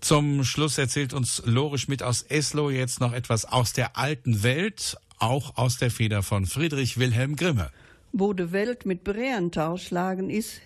Zum 0.00 0.44
Schluss 0.44 0.78
erzählt 0.78 1.12
uns 1.12 1.42
Lore 1.44 1.78
Schmidt 1.78 2.04
aus 2.04 2.22
Eslo 2.22 2.70
jetzt 2.70 3.00
noch 3.00 3.12
etwas 3.12 3.44
aus 3.44 3.72
der 3.72 3.96
alten 3.96 4.44
Welt, 4.44 4.96
auch 5.18 5.56
aus 5.56 5.78
der 5.78 5.90
Feder 5.90 6.22
von 6.22 6.46
Friedrich 6.46 6.96
Wilhelm 6.96 7.34
Grimme. 7.34 7.72
Wo 8.12 8.32
de 8.32 8.52
Welt 8.52 8.86
mit 8.86 9.02
Breentau 9.02 9.78
schlagen 9.78 10.30
is, 10.30 10.60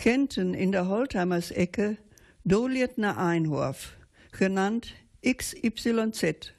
Genten 0.00 0.54
in 0.54 0.70
der 0.70 0.86
Holthamers-Ecke, 0.86 1.96
doliert 2.44 2.98
na 2.98 3.16
Einhorf, 3.16 3.94
genannt 4.30 4.94
XYZ. 5.26 6.52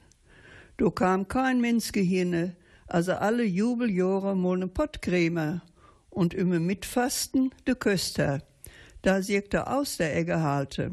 Do 0.76 0.92
kam 0.92 1.30
kein 1.30 1.62
Mensch 1.62 1.94
Gehirne, 1.94 2.58
also 2.88 3.14
alle 3.14 3.44
Jubeljahre 3.44 4.36
mal 4.36 4.58
ne 4.58 4.68
Pottcreme 4.68 5.62
und 6.10 6.34
immer 6.34 6.60
mitfasten 6.60 7.52
de 7.68 7.76
Köster, 7.76 8.42
da 9.02 9.22
siegt 9.22 9.54
er 9.54 9.76
aus 9.76 9.98
der 9.98 10.16
Egge 10.16 10.42
halte. 10.42 10.92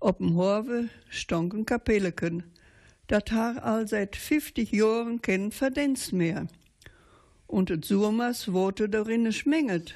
Op'm 0.00 0.34
Horve 0.34 0.88
stonken 1.08 1.66
Kapelleken, 1.66 2.44
dat 3.08 3.30
har 3.32 3.62
all 3.62 3.86
seit 3.86 4.16
50 4.16 4.72
Jahren 4.72 5.20
kein 5.20 5.52
Verdienst 5.52 6.12
mehr. 6.12 6.46
Und 7.46 7.70
et 7.70 7.84
Summers 7.84 8.52
wurde 8.52 8.88
darin 8.88 9.32
schmenget 9.32 9.94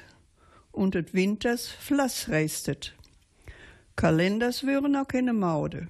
und 0.71 0.95
et 0.95 1.13
Winters 1.13 1.67
Flass 1.67 2.29
reistet. 2.29 2.93
Kalenders 3.95 4.65
wären 4.65 4.95
auch 4.95 5.07
keine 5.07 5.33
Maude. 5.33 5.87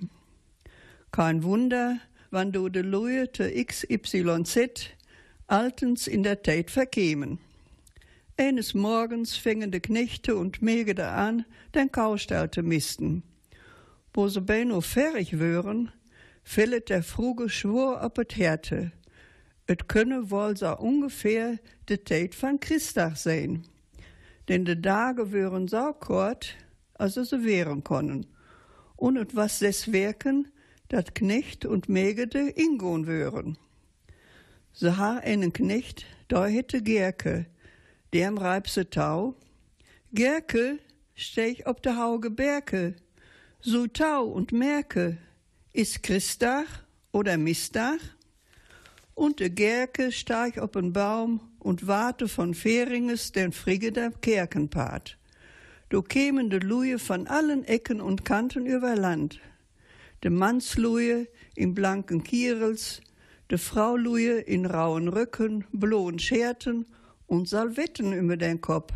Kein 1.11 1.43
Wunder, 1.43 1.97
wann 2.36 2.51
du 2.51 2.67
de 2.67 2.83
te 3.27 3.63
XYZ 3.63 4.89
altens 5.47 6.05
in 6.05 6.21
der 6.21 6.43
Tait 6.43 6.69
verkämen. 6.69 7.39
Eines 8.38 8.73
Morgens 8.73 9.38
fingen 9.38 9.71
de 9.71 9.79
Knechte 9.79 10.36
und 10.36 10.61
Mägde 10.61 11.07
an, 11.07 11.45
den 11.73 11.89
Kaustall 11.93 12.51
zu 12.51 12.61
misten. 12.61 13.23
Wo 14.13 14.27
sie 14.27 14.41
beinahe 14.41 14.81
fertig 14.81 15.39
wären, 15.39 15.93
fället 16.43 16.89
der 16.89 17.03
fruge 17.03 17.47
Schwur 17.47 18.01
op 18.03 18.17
et 18.17 18.36
Härte. 18.36 18.91
Et 19.67 19.88
könne 19.88 20.29
wohl 20.29 20.57
so 20.57 20.75
ungefähr 20.77 21.57
de 21.88 21.95
Tait 21.95 22.36
van 22.41 22.59
Christach 22.59 23.15
sein. 23.15 23.63
Denn 24.49 24.65
de 24.65 24.75
Tage 24.75 25.31
wären 25.31 25.69
so 25.69 25.93
kort, 25.93 26.57
als 26.95 27.13
sie 27.13 27.45
wären 27.45 27.81
können. 27.86 28.25
Und 28.97 29.15
et 29.15 29.38
was 29.38 29.59
des 29.59 29.93
Werken, 29.93 30.49
dat 30.89 31.15
Knecht 31.15 31.65
und 31.65 31.89
Mägde 31.89 32.49
ingon 32.49 33.07
wären. 33.07 33.57
Se 34.73 34.97
ha 34.97 35.17
einen 35.17 35.53
Knecht, 35.53 36.05
da 36.27 36.45
hätte 36.45 36.81
Gerke, 36.81 37.45
dem 38.13 38.38
reibse 38.38 38.89
Tau. 38.89 39.36
Gerke, 40.13 40.79
stech 41.15 41.65
ob 41.65 41.81
de 41.81 41.95
Hauge 41.95 42.29
Berke, 42.29 42.95
so 43.61 43.88
Tau 43.88 44.25
und 44.25 44.51
merke, 44.51 45.17
is 45.73 46.01
Christach 46.01 46.83
oder 47.11 47.38
Mistach? 47.38 47.99
Und 49.13 49.39
de 49.39 49.49
Gerke 49.49 50.11
starch 50.11 50.61
op 50.61 50.75
een 50.75 50.91
Baum 50.91 51.39
und 51.59 51.88
warte 51.88 52.27
von 52.27 52.53
Feringes 52.53 53.31
den 53.31 53.53
Frigge 53.53 54.11
Kerkenpaat. 54.21 55.17
Do 55.89 56.01
kämen 56.01 56.49
de 56.49 56.59
Luje 56.59 56.99
von 56.99 57.27
allen 57.27 57.63
Ecken 57.63 58.01
und 58.01 58.25
Kanten 58.25 58.65
über 58.65 58.95
Land. 58.95 59.39
De 60.24 60.30
Mannsluje 60.30 61.28
in 61.55 61.74
blanken 61.74 62.24
Kierels, 62.24 63.01
de 63.47 63.57
Frauluje 63.57 64.39
in 64.39 64.66
rauen 64.66 65.07
Röcken, 65.07 65.66
blohen 65.72 66.20
Scherten 66.20 66.86
und 67.28 67.47
Salvetten 67.47 68.13
über 68.13 68.38
den 68.38 68.61
Kopf, 68.61 68.93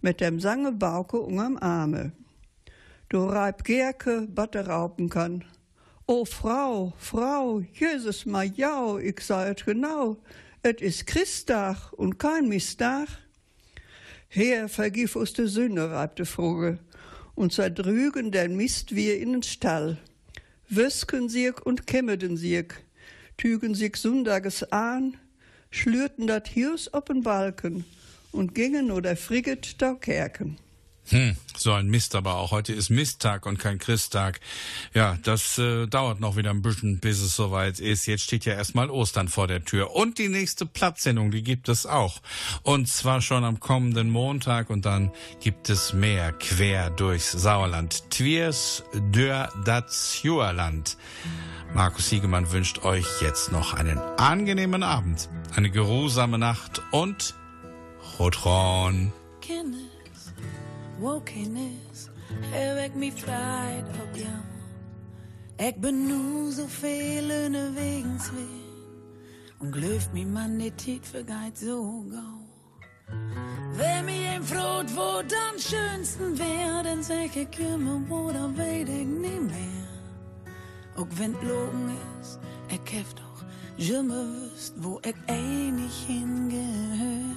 mit 0.00 0.20
dem 0.20 0.40
Sange 0.40 0.72
Bauke 0.72 1.18
am 1.18 1.56
Arme. 1.58 2.12
Do 3.08 3.26
reib 3.26 3.64
Gerke, 3.64 4.28
batte 4.28 4.66
raupen 4.66 5.08
kann. 5.08 5.44
O 6.06 6.24
Frau, 6.24 6.92
Frau, 6.96 7.62
Jesus 7.72 8.26
ma 8.26 8.42
jau, 8.42 8.98
ich 8.98 9.20
sag 9.20 9.48
et 9.48 9.64
genau, 9.64 10.16
et 10.62 10.80
is 10.80 11.04
Christdag 11.04 11.92
und 11.92 12.18
kein 12.18 12.48
Mistag. 12.48 13.08
Herr, 14.28 14.68
vergif 14.68 15.16
uns 15.16 15.32
de 15.32 15.46
Sünde, 15.46 15.90
reibte 15.90 16.24
Vogel, 16.24 16.78
und 17.34 17.52
zerdrügen 17.52 18.30
den 18.30 18.56
Mist 18.56 18.94
wir 18.94 19.18
in 19.18 19.32
den 19.32 19.42
Stall. 19.42 19.98
Wösken 20.72 21.28
sieg 21.28 21.66
und 21.66 21.88
kämmeden 21.88 22.36
sieg, 22.36 22.84
tügen 23.36 23.74
sieg 23.74 23.96
Sundages 23.96 24.62
an, 24.70 25.16
schlürten 25.72 26.28
dat 26.28 26.46
Hirs 26.46 26.94
op'n 26.94 27.24
Balken 27.24 27.84
und 28.30 28.54
gingen 28.54 28.92
oder 28.92 29.16
frigget 29.16 29.82
da 29.82 29.94
Kerken. 29.94 30.58
Hm, 31.10 31.36
so 31.56 31.72
ein 31.72 31.88
Mist 31.88 32.14
aber 32.14 32.36
auch. 32.36 32.52
Heute 32.52 32.72
ist 32.72 32.88
Misttag 32.88 33.44
und 33.44 33.58
kein 33.58 33.80
Christtag. 33.80 34.38
Ja, 34.94 35.18
das 35.24 35.58
äh, 35.58 35.88
dauert 35.88 36.20
noch 36.20 36.36
wieder 36.36 36.50
ein 36.50 36.62
bisschen, 36.62 37.00
bis 37.00 37.20
es 37.20 37.34
soweit 37.34 37.80
ist. 37.80 38.06
Jetzt 38.06 38.22
steht 38.22 38.44
ja 38.44 38.54
erstmal 38.54 38.90
Ostern 38.90 39.26
vor 39.26 39.48
der 39.48 39.64
Tür. 39.64 39.96
Und 39.96 40.18
die 40.18 40.28
nächste 40.28 40.66
Platzsendung, 40.66 41.32
die 41.32 41.42
gibt 41.42 41.68
es 41.68 41.84
auch. 41.84 42.20
Und 42.62 42.86
zwar 42.88 43.22
schon 43.22 43.44
am 43.44 43.58
kommenden 43.58 44.08
Montag 44.08 44.70
und 44.70 44.86
dann 44.86 45.10
gibt 45.40 45.68
es 45.68 45.92
mehr 45.92 46.32
quer 46.32 46.90
durchs 46.90 47.32
Sauerland. 47.32 48.08
Twiers 48.10 48.84
dör 49.12 49.52
das 49.64 50.22
Juerland. 50.22 50.96
Markus 51.74 52.08
Siegemann 52.08 52.52
wünscht 52.52 52.84
euch 52.84 53.06
jetzt 53.20 53.50
noch 53.50 53.74
einen 53.74 53.98
angenehmen 53.98 54.84
Abend, 54.84 55.28
eine 55.56 55.70
geruhsame 55.70 56.38
Nacht 56.38 56.82
und 56.92 57.34
Rotron. 58.18 59.12
Kennis, 59.40 59.89
wokennis, 61.00 62.08
er 62.52 62.74
wekt 62.74 62.94
me 62.94 63.12
vrijheid 63.12 63.84
op 63.84 64.16
jou. 64.16 64.42
Ik 65.56 65.80
ben 65.80 66.06
nu 66.06 66.50
zoveel 66.50 67.44
unterwegs 67.44 68.30
weer. 68.30 68.60
Und 69.58 69.74
geloof 69.74 70.12
me 70.12 70.24
man, 70.24 70.58
die 70.58 70.74
Tijd 70.74 71.06
vergeht 71.06 71.58
so 71.58 72.04
gau. 72.10 72.40
Wer 73.76 74.02
mir 74.02 74.30
ein 74.30 74.42
Frot, 74.42 74.96
wo 74.96 75.20
am 75.20 75.58
schönsten 75.58 76.38
wär, 76.38 76.82
dann 76.82 77.02
sag 77.02 77.36
ich 77.36 77.58
immer, 77.58 78.00
wo 78.08 78.30
da 78.30 78.50
weet 78.56 78.88
ich 78.88 79.06
nie 79.06 79.40
mehr. 79.40 79.88
Auch 80.96 81.06
wenn 81.18 81.32
logen 81.32 81.96
ist, 82.20 82.38
ich 82.68 82.92
hef 82.92 83.14
doch 83.14 83.44
immer 83.76 84.24
wüsst, 84.24 84.74
wo 84.76 85.00
ich 85.04 85.14
einig 85.26 85.92
hingehör. 86.06 87.36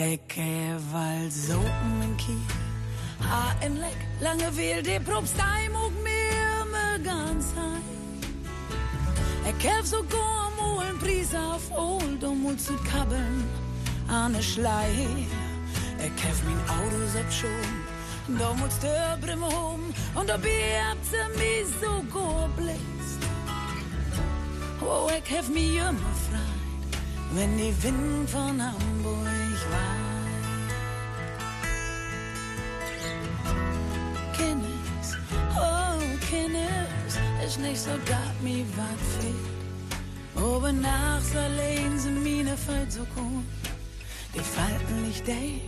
Hef 0.00 0.94
all 0.94 1.30
so 1.30 1.60
mein 1.98 2.16
Kiel, 2.16 2.40
ha 3.20 3.54
en 3.60 3.78
leck, 3.80 3.98
lange 4.22 4.50
will 4.56 4.82
die 4.82 4.98
Probsteim 4.98 5.74
und 5.74 6.02
mir 6.02 6.64
me 6.72 6.98
ganz 7.04 7.52
heim. 7.54 7.82
Ich 9.44 9.62
hef 9.62 9.84
so 9.84 10.02
gorm 10.04 10.78
ein 10.78 10.98
Pries 11.00 11.34
auf 11.34 11.70
Old, 11.76 12.24
um 12.24 12.46
uns 12.46 12.64
zu 12.64 12.76
kabbeln, 12.90 13.44
an. 14.08 14.34
Ich 14.36 14.56
hef 14.56 16.38
mein 16.46 16.60
Auto 16.78 17.06
selbst 17.12 17.40
schon, 17.40 18.38
da 18.38 18.54
der 18.82 19.18
Brimme 19.20 19.48
home, 19.48 19.92
und 20.14 20.30
da 20.30 20.34
habt 20.34 21.04
sie 21.04 21.28
mich 21.38 21.68
so 21.78 22.02
geblitzt. 22.04 23.20
Oh, 24.80 25.10
ich 25.10 25.30
hef 25.30 25.50
mich 25.50 25.76
immer 25.76 26.14
freit, 26.24 27.02
wenn 27.34 27.58
die 27.58 27.74
Wind 27.82 28.30
von 28.30 28.62
Hamburg 28.62 29.29
Kennis, 34.36 35.16
oh, 35.56 35.98
Kennis, 36.28 37.18
ist 37.46 37.58
nicht 37.60 37.80
so, 37.80 37.90
dat 38.06 38.34
mi 38.42 38.64
wat 38.76 39.00
fehlt. 39.18 39.60
Oben 40.36 40.80
nachts 40.80 41.34
allein 41.36 41.98
sind 41.98 42.22
meine 42.22 42.56
Fall 42.56 42.86
so 42.88 43.00
gut. 43.14 43.44
Die 44.34 44.40
Falten 44.40 45.02
nicht 45.06 45.26
deep, 45.26 45.62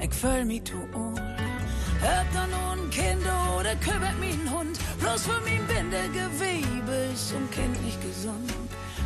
ich 0.00 0.14
fühl 0.14 0.44
mich 0.44 0.64
zu 0.64 0.76
old. 0.94 1.20
Hört 2.00 2.26
da 2.34 2.46
nun 2.46 2.90
Kind 2.90 3.24
oder 3.58 3.74
kümmert 3.76 4.18
mich 4.18 4.34
ein 4.34 4.50
Hund. 4.50 4.78
Bloß 5.00 5.22
für 5.22 5.40
mein 5.44 5.64
Bindegewebe 5.66 7.12
ist 7.14 7.32
und 7.32 7.50
Kind 7.52 7.80
nicht 7.84 8.00
gesund. 8.02 8.52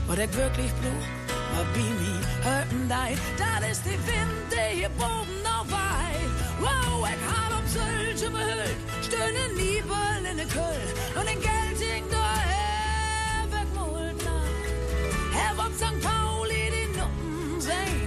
Was 0.06 0.18
ich 0.18 0.36
wirklich 0.36 0.72
brauch, 1.56 1.64
war 1.64 1.64
Bimi, 1.72 2.20
hörten 2.42 2.88
dei. 2.88 3.16
Das 3.38 3.70
ist 3.70 3.84
die 3.84 3.98
Wind, 4.06 4.52
der 4.52 4.68
hier 4.68 4.90
oben 4.98 5.42
noch 5.42 5.66
weit. 5.70 6.30
Wow, 6.60 7.08
ich 7.08 7.22
hab 7.26 7.58
um 7.58 7.66
solche 7.66 8.30
behüllt. 8.30 8.76
Stöhnen 9.02 9.54
Niebel 9.56 10.30
in 10.30 10.36
der 10.36 10.46
Küll. 10.46 10.86
Und 11.18 11.28
den 11.28 11.40
Gelting 11.40 12.04
da 12.10 12.34
her 12.40 13.46
wegmult 13.50 14.24
nach. 14.24 15.32
Herr 15.32 15.52
ob 15.58 15.74
St. 15.74 16.00
Pauli 16.02 16.70
die 16.72 17.00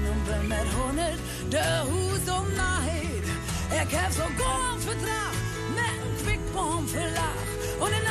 und 0.10 0.26
bin 0.26 0.48
mit 0.48 0.68
hundert 0.76 1.20
der 1.52 1.84
Hus 1.84 2.24
um 2.28 2.48
Neid. 2.56 3.26
Er 3.72 3.86
kämpft 3.86 4.18
so 4.18 4.24
gorn 4.38 4.80
Vertrag, 4.80 5.36
mit 5.70 5.76
nem 5.76 6.26
Quickbomb 6.26 6.90
für 6.90 7.10
Lach. 7.14 7.50
Und 7.80 7.92
in 7.92 8.06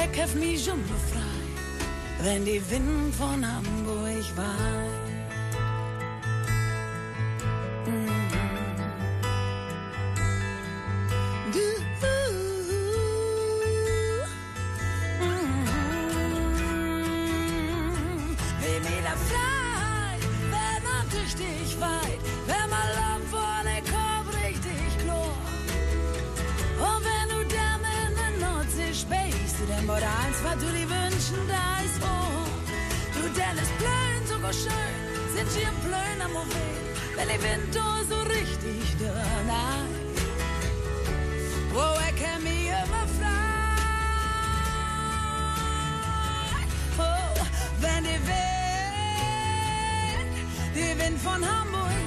Er 0.00 0.06
kämpft 0.08 0.36
mich 0.36 0.64
schon 0.64 0.80
befreit, 0.82 2.22
wenn 2.22 2.44
die 2.44 2.62
Wind 2.70 3.12
von 3.16 3.44
Hamburg 3.44 4.36
weht. 4.36 4.87
Was 30.42 30.54
du 30.54 30.66
dir 30.72 30.88
wünschen, 30.88 31.48
da 31.48 31.80
ist 31.84 31.98
vor. 31.98 32.46
Du 33.14 33.22
denn 33.28 33.56
ist 33.62 33.76
blöd, 33.78 34.22
sogar 34.28 34.52
schön, 34.52 34.94
sind 35.34 35.50
hier 35.56 35.72
blöd 35.84 36.20
am 36.24 36.36
wenn 37.16 37.28
die 37.28 37.42
Wind 37.42 37.74
so 37.74 38.20
richtig 38.22 38.96
da 39.00 39.12
Wo 41.72 41.80
er 41.80 42.12
kann 42.20 42.42
mich 42.42 42.66
immer 42.66 43.06
frei. 43.18 43.48
Oh, 46.98 47.40
wenn 47.80 48.04
die 48.04 48.20
Wind, 48.28 48.48
die 50.74 50.92
Wind 51.00 51.18
von 51.20 51.40
Hamburg 51.44 51.97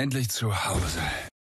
Endlich 0.00 0.30
zu 0.30 0.64
Hause. 0.64 0.98